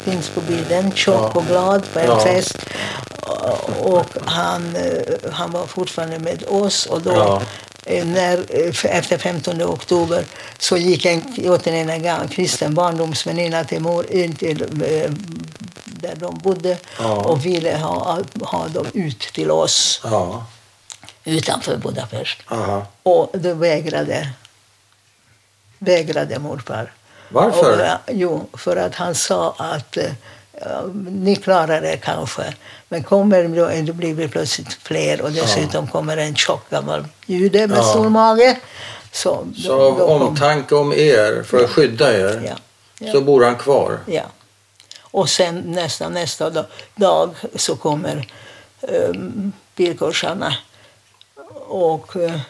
[0.05, 2.20] finns på bilden, tjock och glad på en Ja.
[2.20, 2.57] fest.
[3.83, 7.43] Och han, eh, han var fortfarande med oss och då Ja.
[7.87, 10.24] Eh, när, eh, efter 15 oktober
[10.59, 14.03] så gick en, återigen en gammal kristen barndomsväninna till mor
[14.35, 15.11] till eh,
[15.87, 17.14] där de bodde Ja.
[17.16, 20.45] och ville ha, ha dem ut till oss Ja,
[21.24, 22.39] utanför Budapest.
[22.49, 22.87] aha.
[23.03, 24.28] Och då vägrade,
[25.78, 26.93] vägrade morfar.
[27.28, 27.99] Varför?
[28.07, 29.97] Och, jo, för att han sa att
[31.08, 32.54] ni klarar det kanske.
[32.88, 37.66] Men kommer då, då blir det plötsligt fler och dessutom kommer en tjock gammal jude
[37.66, 37.82] med Ja.
[37.82, 38.58] stor mage.
[39.12, 42.52] Så, då- Så av kom- omtanke om er, för att skydda er, Ja.
[42.98, 43.12] Ja.
[43.12, 43.98] så bor han kvar?
[44.06, 44.22] Ja.
[45.00, 48.28] Och sen nästan nästa dag, dag så kommer
[48.80, 50.54] um, bilkorsarna
[51.68, 52.40] och, eh,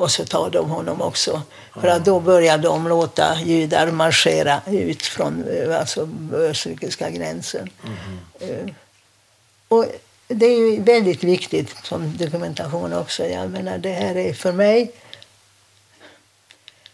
[0.00, 1.42] och så tar de honom också.
[1.80, 7.70] För att då börjar de låta judar marschera ut från eh, alltså, österrikiska gränsen.
[8.40, 8.66] Eh,
[9.68, 9.86] och
[10.28, 13.26] det är ju väldigt viktigt som dokumentation också.
[13.26, 14.92] Jag menar, det här är för mig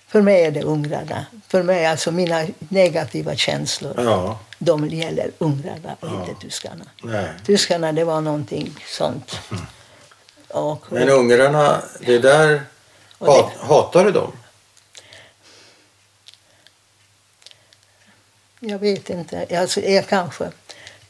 [0.08, 1.26] för mig är det ungrarna.
[1.48, 4.38] För mig, alltså mina negativa känslor, Ja.
[4.58, 6.84] de gäller ungrarna och inte tyskarna.
[7.02, 7.28] Nej.
[7.46, 9.40] Tyskarna, det var någonting sånt.
[10.48, 12.62] Och, Men ungrarna, det där...
[13.18, 14.32] Och det- Hat, hatar du dem?
[18.60, 19.46] Jag vet inte.
[19.60, 20.50] Alltså, jag kanske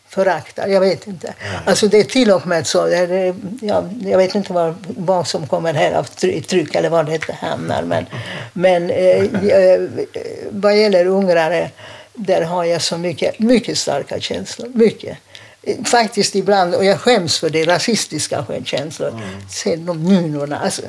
[0.09, 0.67] föraktar.
[0.69, 1.35] Jag vet inte.
[1.67, 2.87] Alltså, det är till och med så.
[2.87, 6.89] Det är, jag, jag vet inte vad, vad som kommer här av try- tryck eller
[6.91, 7.83] var det hamnar.
[7.83, 8.07] Men,
[8.53, 9.81] men eh, eh,
[10.51, 11.71] vad gäller ungrare,
[12.15, 14.69] där har jag så mycket, mycket starka känslor.
[14.75, 15.19] Mycket.
[15.85, 19.09] Faktiskt ibland, och jag skäms för det, rasistiska känslor.
[19.09, 19.49] Mm.
[19.51, 20.59] Se de nunorna.
[20.59, 20.83] Alltså,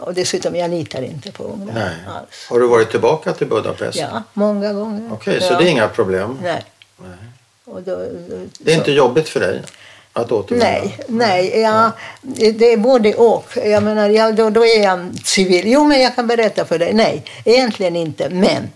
[0.00, 1.94] och dessutom, jag litar inte på ungrarna Nej.
[2.08, 2.46] alls.
[2.48, 3.98] Har du varit tillbaka till Budapest?
[3.98, 5.10] Ja, många gånger.
[5.12, 5.48] Okej, ja.
[5.48, 6.38] så det är inga problem?
[6.42, 6.64] Nej.
[6.96, 7.10] Nej.
[7.64, 8.04] Och då, då,
[8.58, 9.62] Det är så- inte jobbigt för dig
[10.12, 10.66] att återvända?
[10.66, 11.90] Nej, nej ja,
[12.54, 13.46] det är både och.
[13.64, 15.62] Jag menar, ja, då, då är jag civil.
[15.68, 16.92] Jo, men jag kan berätta för dig.
[16.92, 18.28] Nej, egentligen inte.
[18.28, 18.70] Men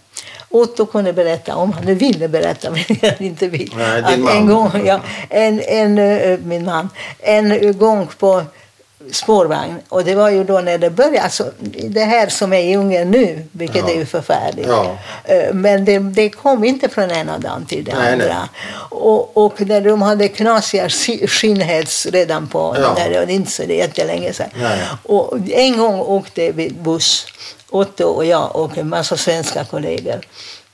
[0.49, 3.73] Otto kunde berätta, om han nu ville berätta, men jag inte vill.
[3.77, 4.37] Nej, din man.
[4.37, 5.01] En gång, ja,
[5.31, 8.43] en, en, min man, en gång på
[9.13, 9.75] spårvagn.
[9.89, 11.51] Och det var ju då när det började, alltså
[11.89, 13.91] det här som är i Ungern nu, vilket Ja.
[13.95, 14.67] är ju förfärligt.
[14.69, 14.97] Ja.
[15.25, 18.27] Eh, Men det, det kom inte från ena dagen till det Nej, andra.
[18.27, 18.49] nej.
[18.91, 22.95] Och, och när de hade knasiga ski- skinnhets redan på, Ja.
[22.99, 24.49] när det var inte så det är jättelänge sedan.
[24.57, 24.79] Nej.
[25.03, 27.27] Och en gång åkte vi buss,
[27.71, 30.21] Otto och jag och en massa svenska kollegor.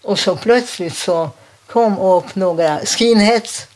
[0.03, 1.31] Och så plötsligt så
[1.67, 3.67] kom upp några skinheads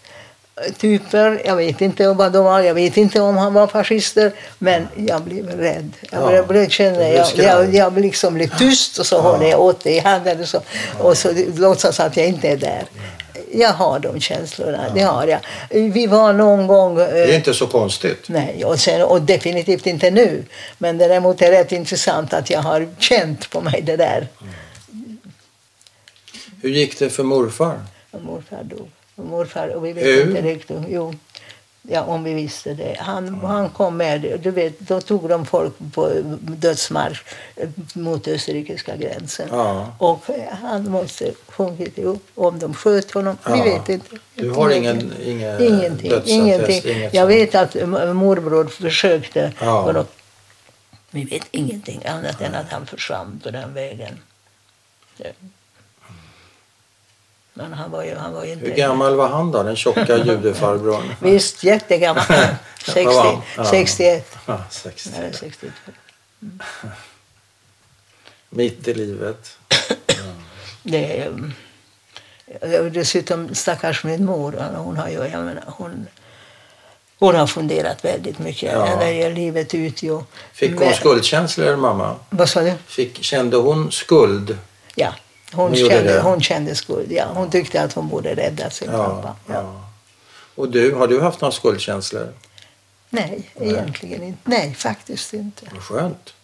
[0.79, 4.89] typer, jag vet inte vad de var, jag vet inte om han var fascister, men
[4.97, 5.93] jag blev rädd.
[6.11, 9.85] Jag Ja, blev, kände, jag, jag, jag liksom blev tyst och så håller jag åt
[9.85, 10.61] det i handen och så,
[10.99, 12.85] och så låtsas att jag inte är där.
[13.53, 15.41] Jag har de känslorna, det har jag.
[15.91, 17.01] Vi var någon gång...
[17.01, 18.25] eh, Det är inte så konstigt.
[18.29, 20.45] Nej, och, sen, och definitivt inte nu.
[20.79, 24.29] Men däremot är det rätt intressant att jag har känt på mig det där.
[26.63, 27.81] Hur gick det för morfar?
[28.21, 28.89] Morfar dog.
[29.15, 30.29] Morfar, och vi vet Hur?
[30.29, 30.79] inte riktigt.
[30.89, 31.15] Jo,
[31.83, 32.97] ja, om vi visste det.
[33.01, 36.11] Han, han kom med, du vet, då tog de folk på
[36.41, 37.23] dödsmarsch
[37.57, 39.49] eh, mot österrikiska gränsen.
[39.51, 39.95] Ja.
[39.99, 42.23] Och eh, han måste sjunkit ihop.
[42.35, 44.17] Om de sköt honom, vi vet inte.
[44.35, 46.11] Du har ingen, ingen Ingenting.
[46.11, 46.35] dödsattest?
[46.35, 46.83] ingenting.
[46.97, 47.75] Inget Jag vet att
[48.15, 49.53] morbror försökte.
[49.61, 50.05] Ja.
[51.11, 54.19] Vi vet ingenting annat än att han försvann på den vägen.
[57.55, 58.67] Men han var ju, han var ju inte...
[58.67, 61.15] Hur gammal var han då, den tjocka judefarbrorn?
[61.21, 62.25] Visst, jättegammal.
[62.85, 63.43] 60, Vad var han?
[63.57, 63.65] Ja.
[63.65, 64.37] 61.
[64.47, 65.11] Ja, 60.
[65.19, 65.67] Eller 62.
[68.51, 69.59] Mitt i livet.
[70.87, 71.33] Det är,
[72.81, 76.07] och dessutom stackars min mor, hon har ju, jag menar, hon,
[77.19, 78.85] hon har funderat väldigt mycket Ja.
[78.85, 80.01] när det gäller livet ut.
[80.53, 82.17] Fick hon Men- skuldkänslor, mamma?
[82.31, 82.73] Vad sa du?
[82.87, 84.59] Fick, kände hon skuld?
[84.95, 85.15] Ja,
[85.55, 87.13] hon, Hon kände, hon kände skuld.
[87.13, 87.25] Ja.
[87.35, 89.37] Hon tyckte att hon borde rädda sin Ja, pappa.
[89.47, 89.55] Ja.
[89.55, 89.81] ja.
[90.55, 92.33] Och du, har du haft några skuldkänslor?
[93.11, 94.41] Nej, egentligen inte.
[94.45, 95.67] Nej, faktiskt inte.
[95.73, 96.35] Vad skönt.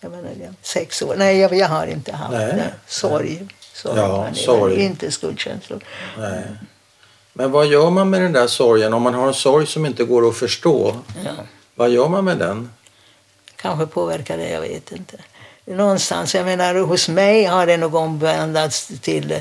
[0.00, 1.14] Jag menar, sex år.
[1.18, 2.46] Nej, jag, jag har inte haft Nej.
[2.46, 2.74] det.
[2.86, 3.46] Sorg.
[3.72, 3.98] sorg.
[3.98, 4.82] Ja, sorg.
[4.82, 5.84] Inte skuldkänslor.
[6.18, 6.44] Nej.
[7.32, 8.94] Men vad gör man med den där sorgen?
[8.94, 11.30] Om man har en sorg som inte går att förstå, Ja.
[11.74, 12.70] vad gör man med den?
[13.56, 15.16] Kanske påverkar det, jag vet inte.
[15.66, 19.34] Någonstans, jag menar, hos mig har det nog omvandlats till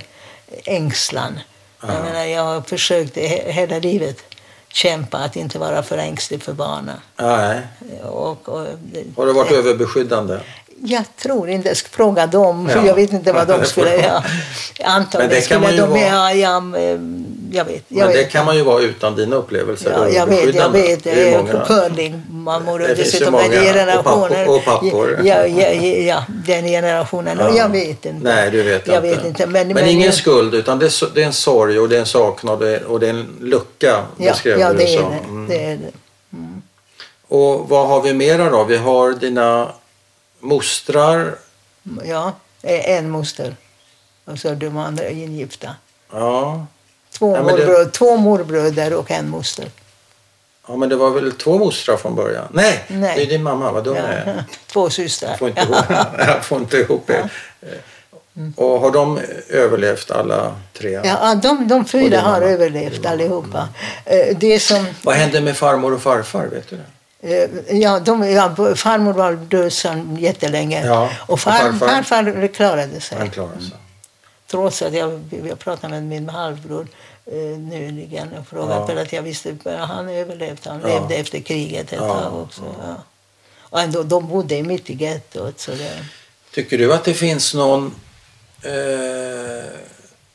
[0.65, 1.39] ängslan.
[1.82, 1.88] Ja.
[1.93, 4.17] Jag menar, jag har försökt he- hela livet
[4.67, 6.95] kämpa att inte vara för ängslig för barnen.
[7.19, 7.61] Nej.
[8.03, 10.39] Och, och, det- Har du varit överbeskyddande?
[10.86, 11.67] Jag tror inte.
[11.67, 12.86] Jag ska fråga dem, för Ja.
[12.88, 14.24] jag vet inte vad Det de skulle göra.
[14.84, 15.89] Antagligen det skulle de...
[15.89, 16.61] vara- Ja, ja,
[17.54, 17.84] jag vet.
[17.88, 18.32] Jag Men det vet.
[18.32, 19.91] kan man ju vara utan dina upplevelser.
[19.91, 21.04] Ja, jag vet, jag vet.
[21.04, 21.66] Det Det är är många.
[21.66, 24.04] curling, mammor och Det dessutom Och generationen.
[24.04, 25.20] pappor- och pappor.
[25.24, 27.39] Ja, ja, ja, den generationen.
[27.39, 27.58] Och Ja.
[27.58, 28.12] jag vet inte.
[28.24, 29.08] Nej, du vet jag inte.
[29.18, 29.47] Vet inte.
[29.47, 32.06] Men, Men, ingen skuld, utan det är, det är en sorg och det är en
[32.06, 35.12] saknad och det är, det är en lucka, Ja, beskrev ja du det, är som.
[35.12, 35.18] det.
[35.18, 35.47] Mm.
[35.47, 35.91] det är det.
[37.28, 38.64] Och vad har vi mera då?
[38.64, 39.72] Vi har dina
[40.39, 41.36] mostrar.
[42.06, 42.32] Ja,
[42.62, 43.56] en moster.
[44.26, 45.70] Och så de andra är ingifta.
[46.12, 46.66] Ja.
[47.18, 49.66] Två, Ja, men det- morbröder, två morbröder och en moster.
[50.68, 52.45] ja, men det var väl två mostrar från början?
[52.51, 53.14] Nej, Nej.
[53.18, 53.72] det är din mamma.
[53.72, 54.09] Vad dum jag Ja.
[54.11, 54.43] är.
[54.68, 55.30] Två systrar.
[55.30, 55.86] Jag får inte ihop,
[56.18, 57.30] jag får inte ihop det.
[58.55, 61.01] Och har de överlevt alla tre?
[61.03, 62.45] Ja, de, de Och fyra har mamma.
[62.45, 63.70] överlevt allihopa.
[64.05, 66.45] Eh, Det som, Vad hände med farmor och farfar?
[66.45, 66.78] Vet du
[67.22, 67.43] det?
[67.70, 70.86] eh, ja, de, ja, farmor var död sedan jättelänge.
[70.86, 71.88] Ja, Och och far, farfar?
[71.88, 73.18] farfar klarade sig.
[73.18, 73.72] Han klarade sig.
[74.54, 76.88] Trots att jag, jag pratade med min halvbror
[77.26, 78.88] eh, nyligen och frågade Ja.
[78.88, 80.66] för att jag visste att han överlevt.
[80.66, 80.88] Han Ja.
[80.88, 82.76] levde efter kriget ett Ja, tag också.
[82.82, 82.95] Ja.
[83.60, 85.60] Och ändå, de bodde mitt i gettot.
[85.60, 86.06] Så det,
[86.51, 87.95] Tycker du att det finns någon
[88.62, 89.66] eh,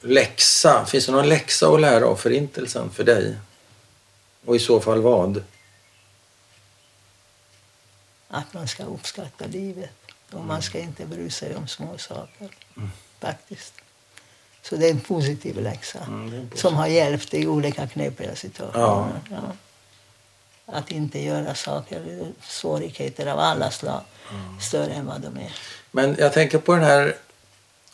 [0.00, 0.84] läxa?
[0.86, 3.36] Finns det någon läxa att lära av förintelsen för dig?
[4.46, 5.44] Och i så fall vad?
[8.30, 9.90] att man ska uppskatta livet
[10.32, 12.48] och man ska inte bry sig om små saker.
[13.20, 13.74] Faktiskt.
[14.68, 18.34] Så det är en positiv läxa Mm, en positiv- som har hjälpt i olika knepiga
[18.36, 19.20] situationer.
[19.30, 19.36] Ja.
[20.66, 20.72] Ja.
[20.72, 22.02] Att inte göra saker,
[22.48, 24.00] svårigheter av alla slag,
[24.60, 25.52] större än vad de är.
[25.90, 27.14] Men jag tänker på den här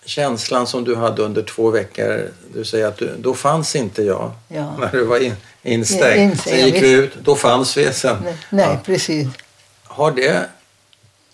[0.05, 2.31] känslan som du hade under två veckor.
[2.55, 4.77] Du säger att du, då fanns inte jag Ja.
[4.79, 6.33] när du var in, instängd.
[6.33, 8.17] Instängd, Sen gick vi ut, då fanns vi sen.
[8.25, 9.29] Nej, nej precis.
[9.85, 10.49] Har, det,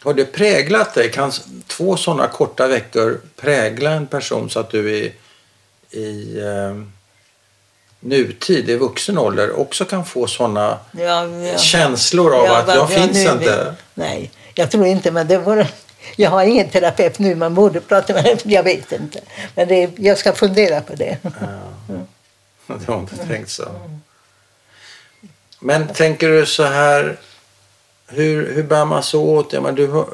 [0.02, 1.10] har det präglat dig?
[1.12, 1.32] Kan
[1.66, 5.12] två sådana korta veckor prägla en person så att du i,
[5.90, 6.82] i eh,
[8.00, 11.58] nutid, i vuxen ålder, också kan få sådana Ja, ja.
[11.58, 13.74] känslor av Ja, att jag ja, finns nu- inte?
[13.94, 15.10] Nej, jag tror inte.
[15.10, 15.66] Men det var,
[16.16, 17.34] jag har ingen terapeut nu.
[17.34, 18.38] Man borde prata med den.
[18.44, 19.20] Jag vet inte.
[19.54, 21.18] Men det, jag ska fundera på det.
[22.66, 23.64] Det har inte tänkt så.
[25.60, 27.18] Men tänker du så här,
[28.06, 29.52] hur, hur bär man sig åt?
[29.52, 30.08] Jag menar, du har,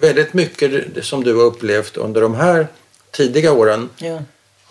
[0.00, 2.68] väldigt mycket som du har upplevt under de här
[3.10, 4.18] tidiga åren Ja,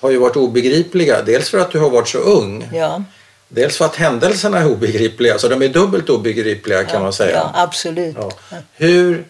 [0.03, 1.21] har ju varit obegripliga.
[1.21, 2.69] Dels för att du har varit så ung.
[2.73, 3.03] ja,
[3.47, 7.35] Dels för att händelserna är obegripliga, så de är dubbelt obegripliga kan ja, man säga.
[7.35, 8.15] Ja, absolut.
[8.19, 8.31] Ja.
[8.73, 9.25] Hur,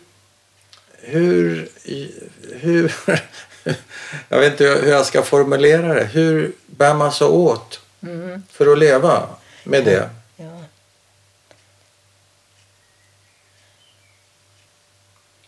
[1.02, 1.70] hur,
[2.60, 2.94] hur,
[4.30, 6.04] jag vet inte hur jag ska formulera det.
[6.04, 9.28] Hur bär man sig åt Mm, för att leva
[9.64, 10.10] med det?
[10.36, 10.46] ja.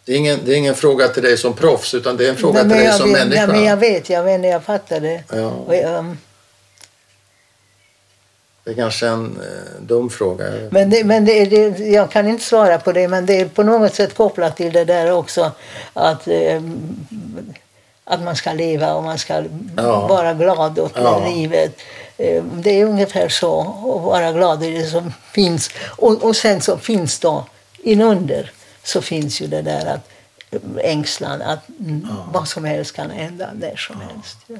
[0.05, 2.35] Det är, ingen, det är ingen fråga till dig som proffs utan det är en
[2.35, 3.45] fråga till dig som vet, människa.
[3.47, 5.23] Nej, men jag vet, jag vet, jag fattar det.
[5.33, 5.73] Ja.
[5.75, 6.17] Jag, um,
[8.63, 10.45] Det är kanske en eh, dum fråga.
[10.71, 13.63] Men, det, men det, det, jag kan inte svara på det, men det är på
[13.63, 15.51] något sätt kopplat till det där också.
[15.93, 16.61] Att, eh,
[18.03, 19.43] att man ska leva och man ska
[19.77, 20.07] Ja.
[20.07, 21.27] vara glad åt Ja.
[21.35, 21.75] livet.
[22.17, 25.69] Eh, Det är ungefär så, att vara glad i det som finns.
[25.97, 27.45] Och, och sen så finns då,
[27.83, 28.51] inunder,
[28.85, 30.09] så finns ju det där att
[30.51, 30.59] eh,
[30.91, 34.37] ängslan att mm, vad som helst kan hända när som helst.
[34.47, 34.55] Ja.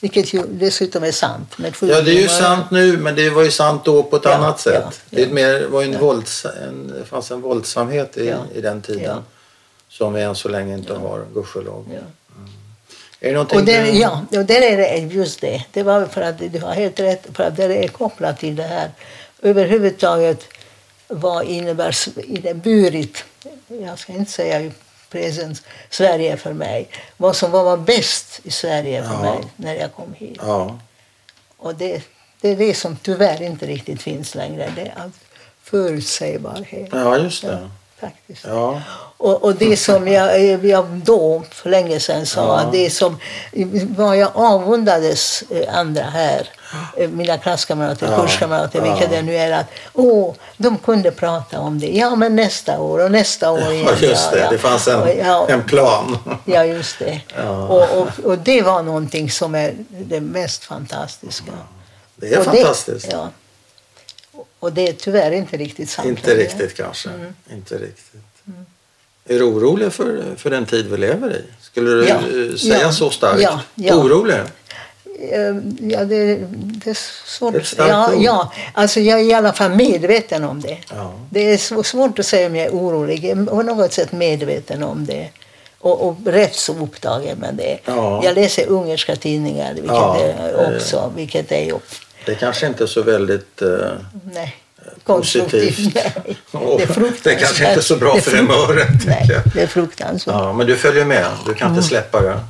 [0.00, 1.58] Vilket ju dessutom är sant.
[1.58, 4.22] Med Ja, det är ju sant nu, men det var ju sant då på ett
[4.24, 4.82] Ja, annat sätt.
[4.84, 5.28] ja, Det ja.
[5.28, 9.22] mer, var en vålds, en, fanns en våldsamhet i, Ja, i den tiden ja.
[9.88, 11.84] som vi än så länge inte har, gudskelov.
[11.92, 11.98] Ja.
[13.20, 15.64] Är det någonting Och där, du- ja, och där är det just det.
[15.72, 18.62] Det var för att du har helt rätt, för att det är kopplat till det
[18.62, 18.90] här.
[19.42, 20.44] Överhuvudtaget,
[21.08, 23.24] vad innebär inneburit,
[23.68, 24.70] jag ska inte säga
[25.10, 26.88] presens, Sverige för mig.
[27.16, 29.20] Vad som var bäst i Sverige för Ja.
[29.20, 30.38] mig när jag kom hit.
[30.42, 30.78] Ja,
[31.56, 32.02] Och det,
[32.40, 34.72] det är det som tyvärr inte riktigt finns längre.
[34.76, 35.14] Det är allt
[35.62, 36.88] förutsägbarhet.
[36.92, 37.70] ja just det.
[37.96, 38.44] Faktiskt.
[38.44, 38.82] Ja.
[39.24, 42.68] Och, och det som jag, jag då för länge sedan sa, Ja.
[42.72, 43.16] det som
[43.96, 46.48] vad jag avundades eh, andra här,
[46.96, 48.20] eh, mina klasskamrater, Ja.
[48.22, 48.92] kurskamrater, Ja.
[48.94, 51.86] vilka det nu är, att åh, de kunde prata om det.
[51.86, 53.86] Ja, men nästa år och nästa år igen.
[54.00, 54.38] Ja, just det.
[54.38, 55.00] Ja, Det fanns en,
[55.40, 56.18] Och, en plan.
[56.44, 57.20] ja, just det.
[57.68, 61.52] Och, och, och det var någonting som är det mest fantastiska.
[62.16, 63.08] Det är och fantastiskt.
[63.12, 63.28] ja.
[64.58, 66.08] Och det är tyvärr inte riktigt sant.
[66.08, 67.08] Inte riktigt kanske.
[67.08, 67.34] Mm.
[67.52, 68.22] Inte riktigt.
[69.28, 71.42] Är du orolig för, för den tid vi lever i?
[71.62, 72.14] Skulle du Ja.
[72.14, 72.92] eh, säga Ja.
[72.92, 73.42] så starkt?
[73.42, 73.60] Ja.
[73.74, 73.94] Ja.
[73.94, 74.34] Orolig?
[74.34, 76.34] Eh, Ja, det,
[76.84, 77.54] det är svårt.
[77.54, 78.22] Ett ja, ord.
[78.22, 80.78] ja, alltså jag är i alla fall medveten om det.
[80.90, 81.14] Ja.
[81.30, 83.24] Det är svårt att säga om jag är orolig.
[83.24, 85.28] Jag är på något sätt medveten om det.
[85.78, 87.78] Och, och rätt så upptagen med det.
[87.84, 88.24] Ja.
[88.24, 91.74] Jag läser ungerska tidningar vilket Ja, är också, vilket är ju,
[92.26, 93.68] Det kanske inte är så väldigt eh,
[94.34, 94.56] nej.
[95.04, 95.78] Konstruktivt.
[95.94, 97.24] Nej, det är fruktansvärt.
[97.24, 98.88] det kanske inte är så bra är för humöret.
[99.06, 99.42] Nej, tycker jag.
[99.54, 100.34] det är fruktansvärt.
[100.34, 101.26] Ja, men du följer med.
[101.46, 102.40] Du kan inte släppa det.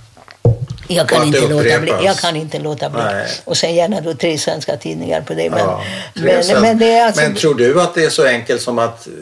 [0.88, 1.92] Jag kan, inte låta bli.
[2.04, 3.02] jag kan inte låta bli.
[3.02, 3.26] Nej.
[3.44, 5.50] Och sen gärna då tre svenska tidningar på det.
[5.50, 5.82] Men, Ja,
[6.14, 7.22] men, men det är alltså...
[7.22, 9.12] men tror du att det är så enkelt som att eh,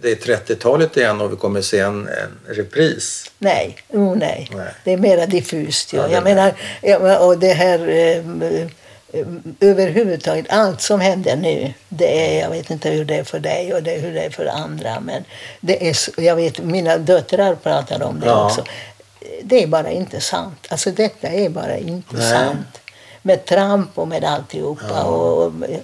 [0.00, 3.30] det är 30-talet igen och vi kommer se en, en repris?
[3.38, 4.50] Nej, oh, nej.
[4.54, 4.74] Nej.
[4.84, 5.92] Det är mera diffust.
[5.92, 6.02] Ja.
[6.02, 8.66] Ja, är jag menar, och det här eh,
[9.60, 13.74] överhuvudtaget allt som händer nu, det är, jag vet inte hur det är för dig
[13.74, 15.24] och det, hur det är för andra, men
[15.60, 18.46] det är, jag vet, mina döttrar pratar om det Ja.
[18.46, 18.64] också.
[19.42, 20.66] Det är bara inte sant.
[20.68, 22.30] Alltså detta är bara inte Nej.
[22.30, 22.80] sant.
[23.22, 25.02] Med Trump och med alltihopa.
[25.02, 25.80] Och, och, Är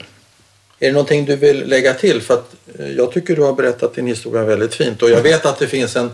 [0.79, 2.23] det någonting du vill lägga till?
[2.23, 5.47] För att eh, jag tycker du har berättat din historia väldigt fint och jag vet
[5.47, 6.11] att det finns en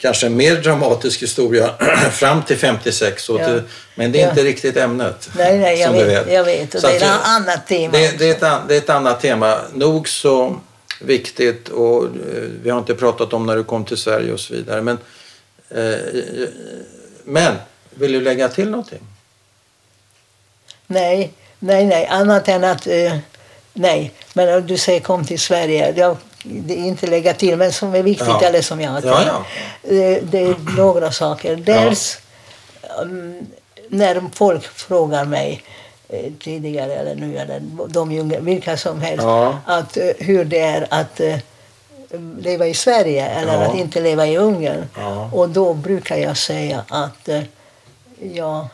[0.00, 1.74] kanske en mer dramatisk historia
[2.12, 3.46] fram till 56 och Ja.
[3.46, 3.62] till,
[3.94, 4.30] men det är Ja.
[4.30, 5.30] inte riktigt ämnet.
[5.36, 6.74] nej, nej, jag som du vet, jag vet.
[6.74, 7.92] Och Så det är ett annat tema.
[7.92, 9.58] Det, det, är ett, det är ett annat tema.
[9.74, 10.56] Nog så
[11.00, 12.10] viktigt och eh,
[12.62, 14.82] vi har inte pratat om när du kom till Sverige och så vidare.
[14.82, 14.98] Men,
[15.70, 15.98] eh,
[17.24, 17.54] men
[17.90, 19.00] vill du lägga till någonting?
[20.86, 22.06] Nej, nej, nej.
[22.06, 22.86] Annat än att...
[22.86, 23.16] Eh,
[23.72, 24.12] nej.
[24.32, 25.92] Men du säger kom till Sverige.
[25.96, 28.42] Jag, det inte lägga till, men som är viktigt, Ja.
[28.42, 29.44] eller som jag Ja, ja.
[29.90, 31.56] Eh, Det är några saker.
[31.56, 32.18] Dels
[33.02, 33.46] um,
[33.88, 35.62] när folk frågar mig
[36.08, 39.24] eh, tidigare eller nu, eller de unga, vilka som helst,
[39.66, 41.36] att, eh, hur det är att eh,
[42.38, 44.86] leva i Sverige eller att inte leva i Ungern.
[45.32, 47.28] Och då brukar jag säga att
[48.34, 48.66] jag...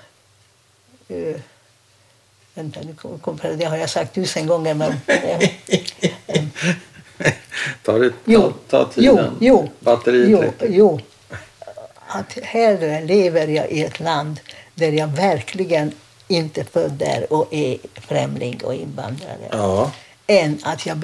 [2.54, 4.74] Vänta, nu kom, det det har jag sagt tusen gånger.
[4.74, 5.48] Men, eh,
[7.82, 9.36] ta, det, ta, Jo, ta jo, tiden.
[9.40, 10.68] jo, Batteriet jo, räcker.
[10.70, 11.00] jo.
[12.06, 14.40] Att hellre lever jag i ett land
[14.74, 15.92] där jag verkligen
[16.28, 19.48] inte är född där och är främling och invandrare.
[19.50, 19.90] Ja.
[20.28, 20.96] Än att jag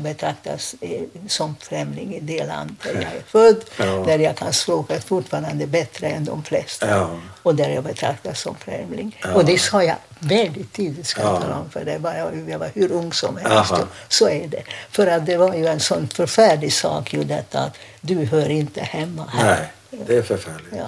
[0.00, 3.84] betraktas eh, som främling i det land där jag är född, Ja.
[3.84, 7.10] där jag kan språket fortfarande bättre än de flesta Ja.
[7.42, 9.16] och där jag betraktas som främling.
[9.22, 9.32] Ja.
[9.34, 11.40] Och det sa jag väldigt tidigt, ska jag Ja.
[11.40, 13.72] tala om, för det var jag, jag var hur ung som helst.
[14.08, 14.62] Så är det.
[14.90, 18.80] För att det var ju en sån förfärlig sak ju detta att du hör inte
[18.80, 19.70] hemma här.
[19.90, 20.74] Nej, det är förfärligt.
[20.76, 20.86] Ja.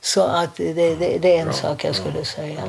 [0.00, 2.62] Så att det, det, det är en sak jag skulle säga.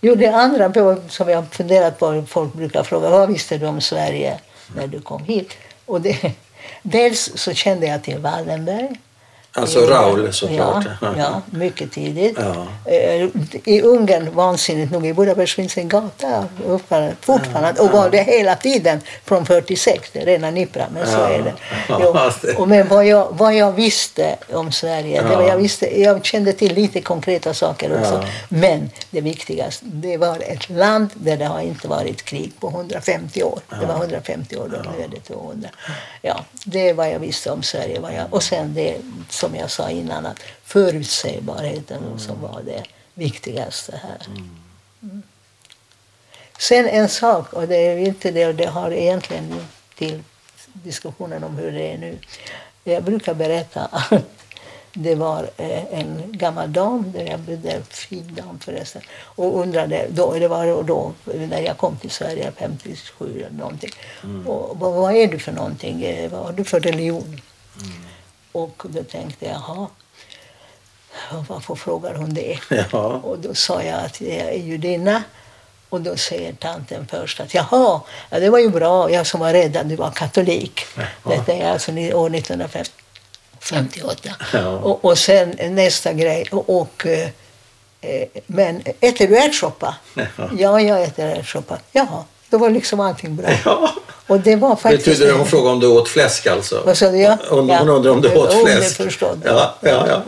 [0.00, 3.66] Jo, det andra på- som jag har funderat på, folk brukar fråga, vad visste du
[3.66, 4.40] om Sverige
[4.76, 5.52] när du kom hit?
[5.86, 6.32] Och det,
[6.82, 9.00] dels så kände jag till Wallenberg.
[9.60, 10.84] Alltså Raul såklart.
[11.00, 12.38] Ja, ja, mycket tidigt.
[12.40, 12.66] Ja.
[12.92, 13.28] Eh,
[13.64, 16.44] I Ungern, vansinnigt nog, i Budapest finns en gata
[17.20, 21.28] fortfarande och var det hela tiden från 46, det är rena Nipra, men så Ja.
[21.28, 21.52] är det.
[21.88, 22.00] Ja,
[22.44, 22.52] Jo.
[22.56, 25.48] Och men vad jag, vad jag visste om Sverige, det var Ja.
[25.48, 28.14] jag, visste, jag kände till lite konkreta saker också.
[28.22, 28.28] Ja.
[28.48, 33.42] Men det viktigaste, det var ett land där det har inte varit krig på 150
[33.42, 33.60] år.
[33.80, 35.68] Det var 150 år då, är det 200.
[36.22, 38.00] Ja, det är vad jag visste om Sverige.
[38.00, 38.96] Vad jag, och sen det
[39.30, 42.82] som jag sa innan, att förutsägbarheten som var det
[43.14, 44.26] viktigaste här.
[44.26, 45.22] Mm.
[46.58, 49.54] Sen en sak, och det är inte det, och det har egentligen
[49.98, 50.22] till
[50.72, 52.18] diskussionen om hur det är nu.
[52.84, 54.12] Jag brukar berätta att
[54.92, 60.06] det var eh, en gammal dam, där jag bodde, en fin dam förresten, och undrade,
[60.10, 63.90] då, det var då när jag kom till Sverige 57 eller någonting,
[64.46, 67.40] och, vad, vad är du för någonting, Eh, vad har du för religion?
[68.52, 69.86] Och då tänkte jag, jaha,
[71.48, 72.58] varför frågar hon det?
[72.92, 73.04] Ja.
[73.04, 75.22] Och då sa jag att jag är judinna.
[75.88, 79.52] Och då säger tanten först att jaha, ja, det var ju bra, jag som var
[79.52, 80.80] rädd att du var katolik.
[81.24, 84.34] Detta är alltså år 1958.
[84.52, 84.68] Ja.
[84.68, 87.28] Och, och sen nästa grej, och, och eh,
[88.00, 89.96] eh, men äter du ärtsoppa?
[90.14, 90.26] Ja.
[90.58, 91.78] Ja, jag äter ärtsoppa.
[91.92, 93.48] Jaha, då var liksom allting bra.
[93.64, 93.92] Ja.
[94.28, 95.20] Och det var faktiskt...
[95.20, 96.82] Det hon frågade om du åt fläsk alltså?
[96.86, 97.18] Vad sa du?
[97.18, 97.36] Ja.
[97.50, 97.78] Hon, Ja.
[97.78, 99.00] hon undrar om du åt det fläsk?
[99.20, 99.36] jag.
[99.44, 100.22] Ja, ja, ja.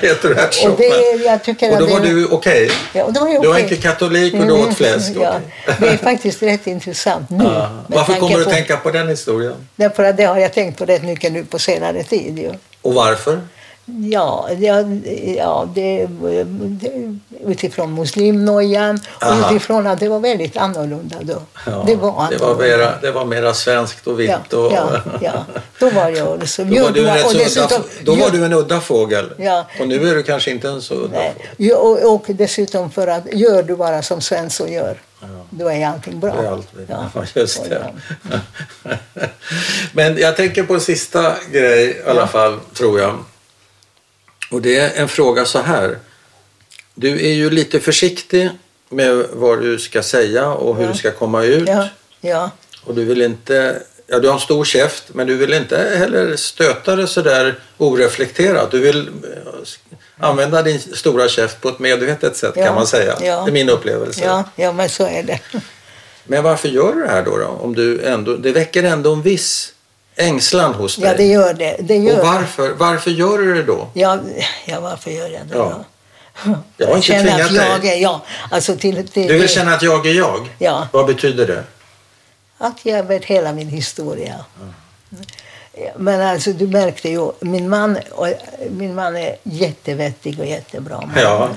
[0.22, 0.72] Du ärtsoppa?
[0.72, 2.70] Och det, jag tycker Och då att var det, du okej?
[2.92, 5.12] Ja, och då var jag Du var inte katolik och du Mm, åt fläsk?
[5.20, 5.76] Ja, okej.
[5.80, 7.44] det är faktiskt rätt intressant nu.
[7.44, 7.68] Ja.
[7.88, 9.54] Varför kommer du på- tänka på den historien?
[9.76, 12.38] Därför att det har jag tänkt på rätt mycket nu på senare tid.
[12.38, 12.52] Ju.
[12.82, 13.40] Och varför?
[13.88, 14.80] Ja, ja,
[15.36, 17.16] ja det, det,
[17.46, 19.50] utifrån muslimnojan och Aha.
[19.50, 21.42] utifrån att det var väldigt annorlunda då.
[21.66, 22.64] Ja, det var det var, annorlunda.
[22.76, 24.30] mera, det var mera svenskt och vitt.
[24.50, 24.72] ja, och...
[24.72, 25.44] ja, ja,
[25.78, 28.80] då var jag så Då var, du en och dessutom- då var du en udda
[28.80, 29.32] fågel.
[29.38, 29.66] Ja.
[29.80, 31.18] Och nu är du kanske inte en så udda
[31.56, 31.72] fågel.
[31.76, 34.96] Och, och dessutom för att gör du bara som Svensson gör,
[35.50, 36.32] då är allting bra.
[36.34, 36.68] Är allt.
[36.88, 37.82] Ja, just det.
[38.22, 38.38] ja.
[39.92, 42.26] Men jag tänker på en sista grej i alla Ja.
[42.26, 43.14] fall, tror jag.
[44.50, 45.98] Och det är en fråga så här.
[46.94, 48.50] Du är ju lite försiktig
[48.88, 50.90] med vad du ska säga och hur Ja.
[50.92, 51.68] du ska komma ut.
[51.68, 51.88] Ja,
[52.20, 52.50] ja,
[52.84, 53.82] Och du vill inte...
[54.08, 57.58] Ja, du har en stor käft, men du vill inte heller stöta det så där
[57.78, 58.70] oreflekterat.
[58.70, 62.64] Du vill eh, använda din stora käft på ett medvetet sätt Ja.
[62.64, 63.16] kan man säga.
[63.20, 63.42] Ja.
[63.44, 64.24] Det är min upplevelse.
[64.24, 65.40] ja, ja, men så är det.
[66.24, 67.36] Men varför gör du det här då?
[67.38, 67.46] då?
[67.46, 69.72] Om du ändå, det väcker ändå en viss
[70.16, 71.04] ängslan hos dig.
[71.10, 71.76] Ja, det gör det.
[71.80, 73.88] det gör Och varför, varför gör du det då?
[73.92, 74.18] Ja,
[74.64, 75.84] ja, varför gör jag det Ja.
[76.44, 76.54] då?
[76.76, 77.90] Jag har inte känna tvingat att jag dig.
[77.90, 78.20] är jag.
[78.50, 80.48] Alltså till, till, Du vill känna att jag är jag?
[80.58, 80.88] Ja.
[80.92, 81.64] Vad betyder det?
[82.58, 84.44] Att jag vet hela min historia.
[85.96, 87.98] Men alltså, du märkte ju, min man,
[88.70, 91.10] min man är jättevettig och jättebra man.
[91.16, 91.48] Ja.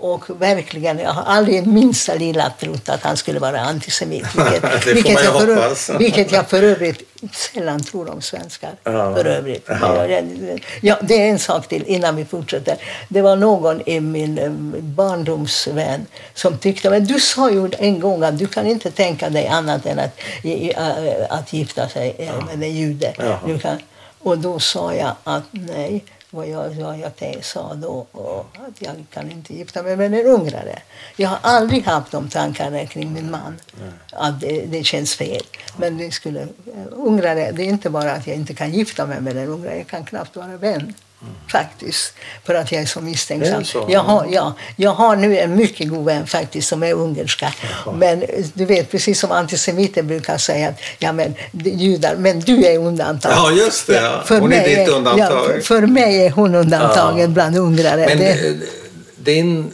[0.00, 4.26] Och verkligen, jag har aldrig minsta lilla trott att han skulle vara antisemit.
[4.34, 8.70] Vilket, vilket, jag, för, vilket jag för övrigt sällan tror om svenskar.
[8.84, 9.14] Ja.
[9.14, 9.66] För övrigt.
[9.68, 10.06] Ja.
[10.80, 12.76] Ja, det är en sak till innan vi fortsätter.
[13.08, 18.22] Det var någon i min eh, barndomsvän som tyckte, men du sa ju en gång
[18.22, 20.78] att du kan inte tänka dig annat än att, äh,
[21.28, 23.12] att gifta sig eh, med en jude.
[23.62, 23.78] Kan,
[24.22, 29.04] och då sa jag att nej, vad jag, vad jag sa då, och att jag
[29.12, 30.78] kan inte gifta mig med en ungrare.
[31.16, 33.60] Jag har aldrig haft de tankarna kring min man,
[34.12, 35.42] att det, det känns fel.
[35.76, 36.46] Men det skulle, eh,
[36.90, 39.86] ungrare, det är inte bara att jag inte kan gifta mig med en ungrare, jag
[39.86, 40.94] kan knappt vara vän.
[41.52, 42.14] Faktiskt,
[42.44, 43.64] för att jag är så Är misstänksam.
[43.64, 43.86] så?
[43.88, 47.52] Jag har, ja, jag har nu en mycket god vän faktiskt som är ungerska.
[47.94, 52.64] Men eh, du vet, precis som antisemiter brukar säga att ja, men, judar, men du
[52.66, 53.32] är undantag.
[53.32, 54.22] Ja, just det, ja.
[54.26, 55.30] för Hon är mig ditt undantag.
[55.30, 57.28] Ja, för, för mig är hon undantaget Ja.
[57.28, 58.06] bland ungrare.
[58.06, 58.54] Men det, eh,
[59.16, 59.72] din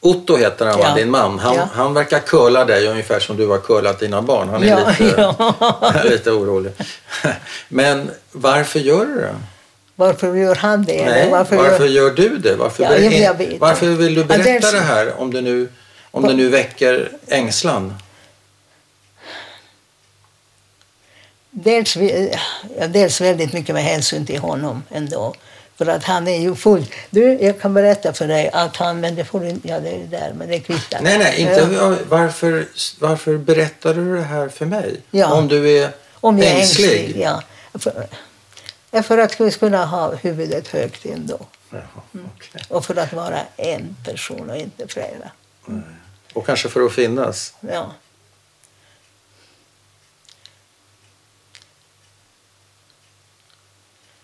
[0.00, 0.80] Otto heter han?
[0.80, 0.94] Ja.
[0.94, 1.38] din man.
[1.38, 1.68] Han, Ja.
[1.72, 4.48] han verkar curla dig ungefär som du har curlat dina barn.
[4.48, 6.72] Han är Ja, lite, lite orolig.
[7.68, 9.34] Men varför gör du det?
[9.98, 11.04] Varför gör han det?
[11.06, 12.56] Nej, Eller varför, gör- gör du det?
[12.56, 15.68] Varför, Ja, ber- jag- varför vill du Ja, berätta dels- det här om det nu,
[16.10, 17.94] om det nu väcker ängslan?
[21.50, 21.96] dels,
[22.88, 25.34] dels väldigt mycket med hänsyn till honom ändå.
[25.78, 26.84] För att han är ju full.
[27.10, 30.06] Du, jag kan berätta för dig att han, men det får du ja det är
[30.10, 31.00] där, men det kvittar.
[31.02, 32.66] Nej, nej, inte, varför,
[33.00, 35.00] varför berättar du det här för mig?
[35.10, 35.32] Ja.
[35.32, 35.90] Om du är
[36.20, 37.00] Om jag är ängslig?
[37.04, 37.42] ängslig, ja.
[37.74, 38.06] För,
[38.90, 41.38] för att vi kunna ha huvudet högt ändå.
[41.70, 41.82] Jaha,
[42.12, 42.62] okej.
[42.68, 45.30] Och för att vara en person och inte flera.
[46.32, 47.54] Och kanske för att finnas?
[47.60, 47.92] Ja.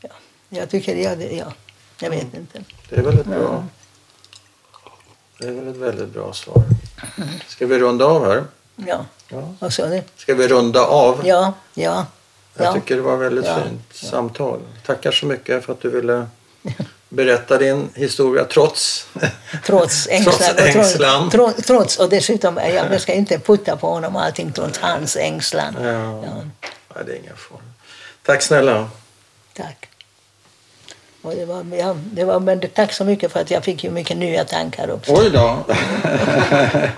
[0.01, 0.09] ja.
[0.49, 1.53] Jag tycker, ja, det, ja.
[2.01, 2.65] Jag vet inte.
[2.89, 3.65] Det är väl ett bra...
[5.39, 6.65] Det är väl ett väldigt bra svar.
[7.47, 8.45] Ska vi runda av här?
[8.77, 9.07] Ja.
[9.29, 9.55] Ja.
[9.59, 10.03] Vad sa du?
[10.17, 11.27] Ska vi runda av?
[11.27, 12.07] Ja, ja.
[12.57, 12.73] Jag ja.
[12.75, 13.59] tycker det var väldigt Ja.
[13.65, 14.61] fint samtal.
[14.87, 16.27] Tackar så mycket för att du ville
[17.09, 19.07] berätta din historia trots...
[19.67, 20.35] Trots ängslan.
[20.35, 21.31] Trots ängslan.
[21.31, 22.57] Trots, trots, och dessutom,
[22.91, 25.77] jag, ska inte putta på honom allting trots hans ängslan.
[25.83, 26.25] Ja.
[26.95, 27.61] Ja, det är ingen fara.
[28.23, 28.89] Tack snälla.
[29.53, 29.89] tack.
[31.23, 33.91] Och det var, ja, det var, men tack så mycket för att jag fick ju
[33.91, 35.13] mycket nya tankar också.
[35.13, 35.65] Oj då.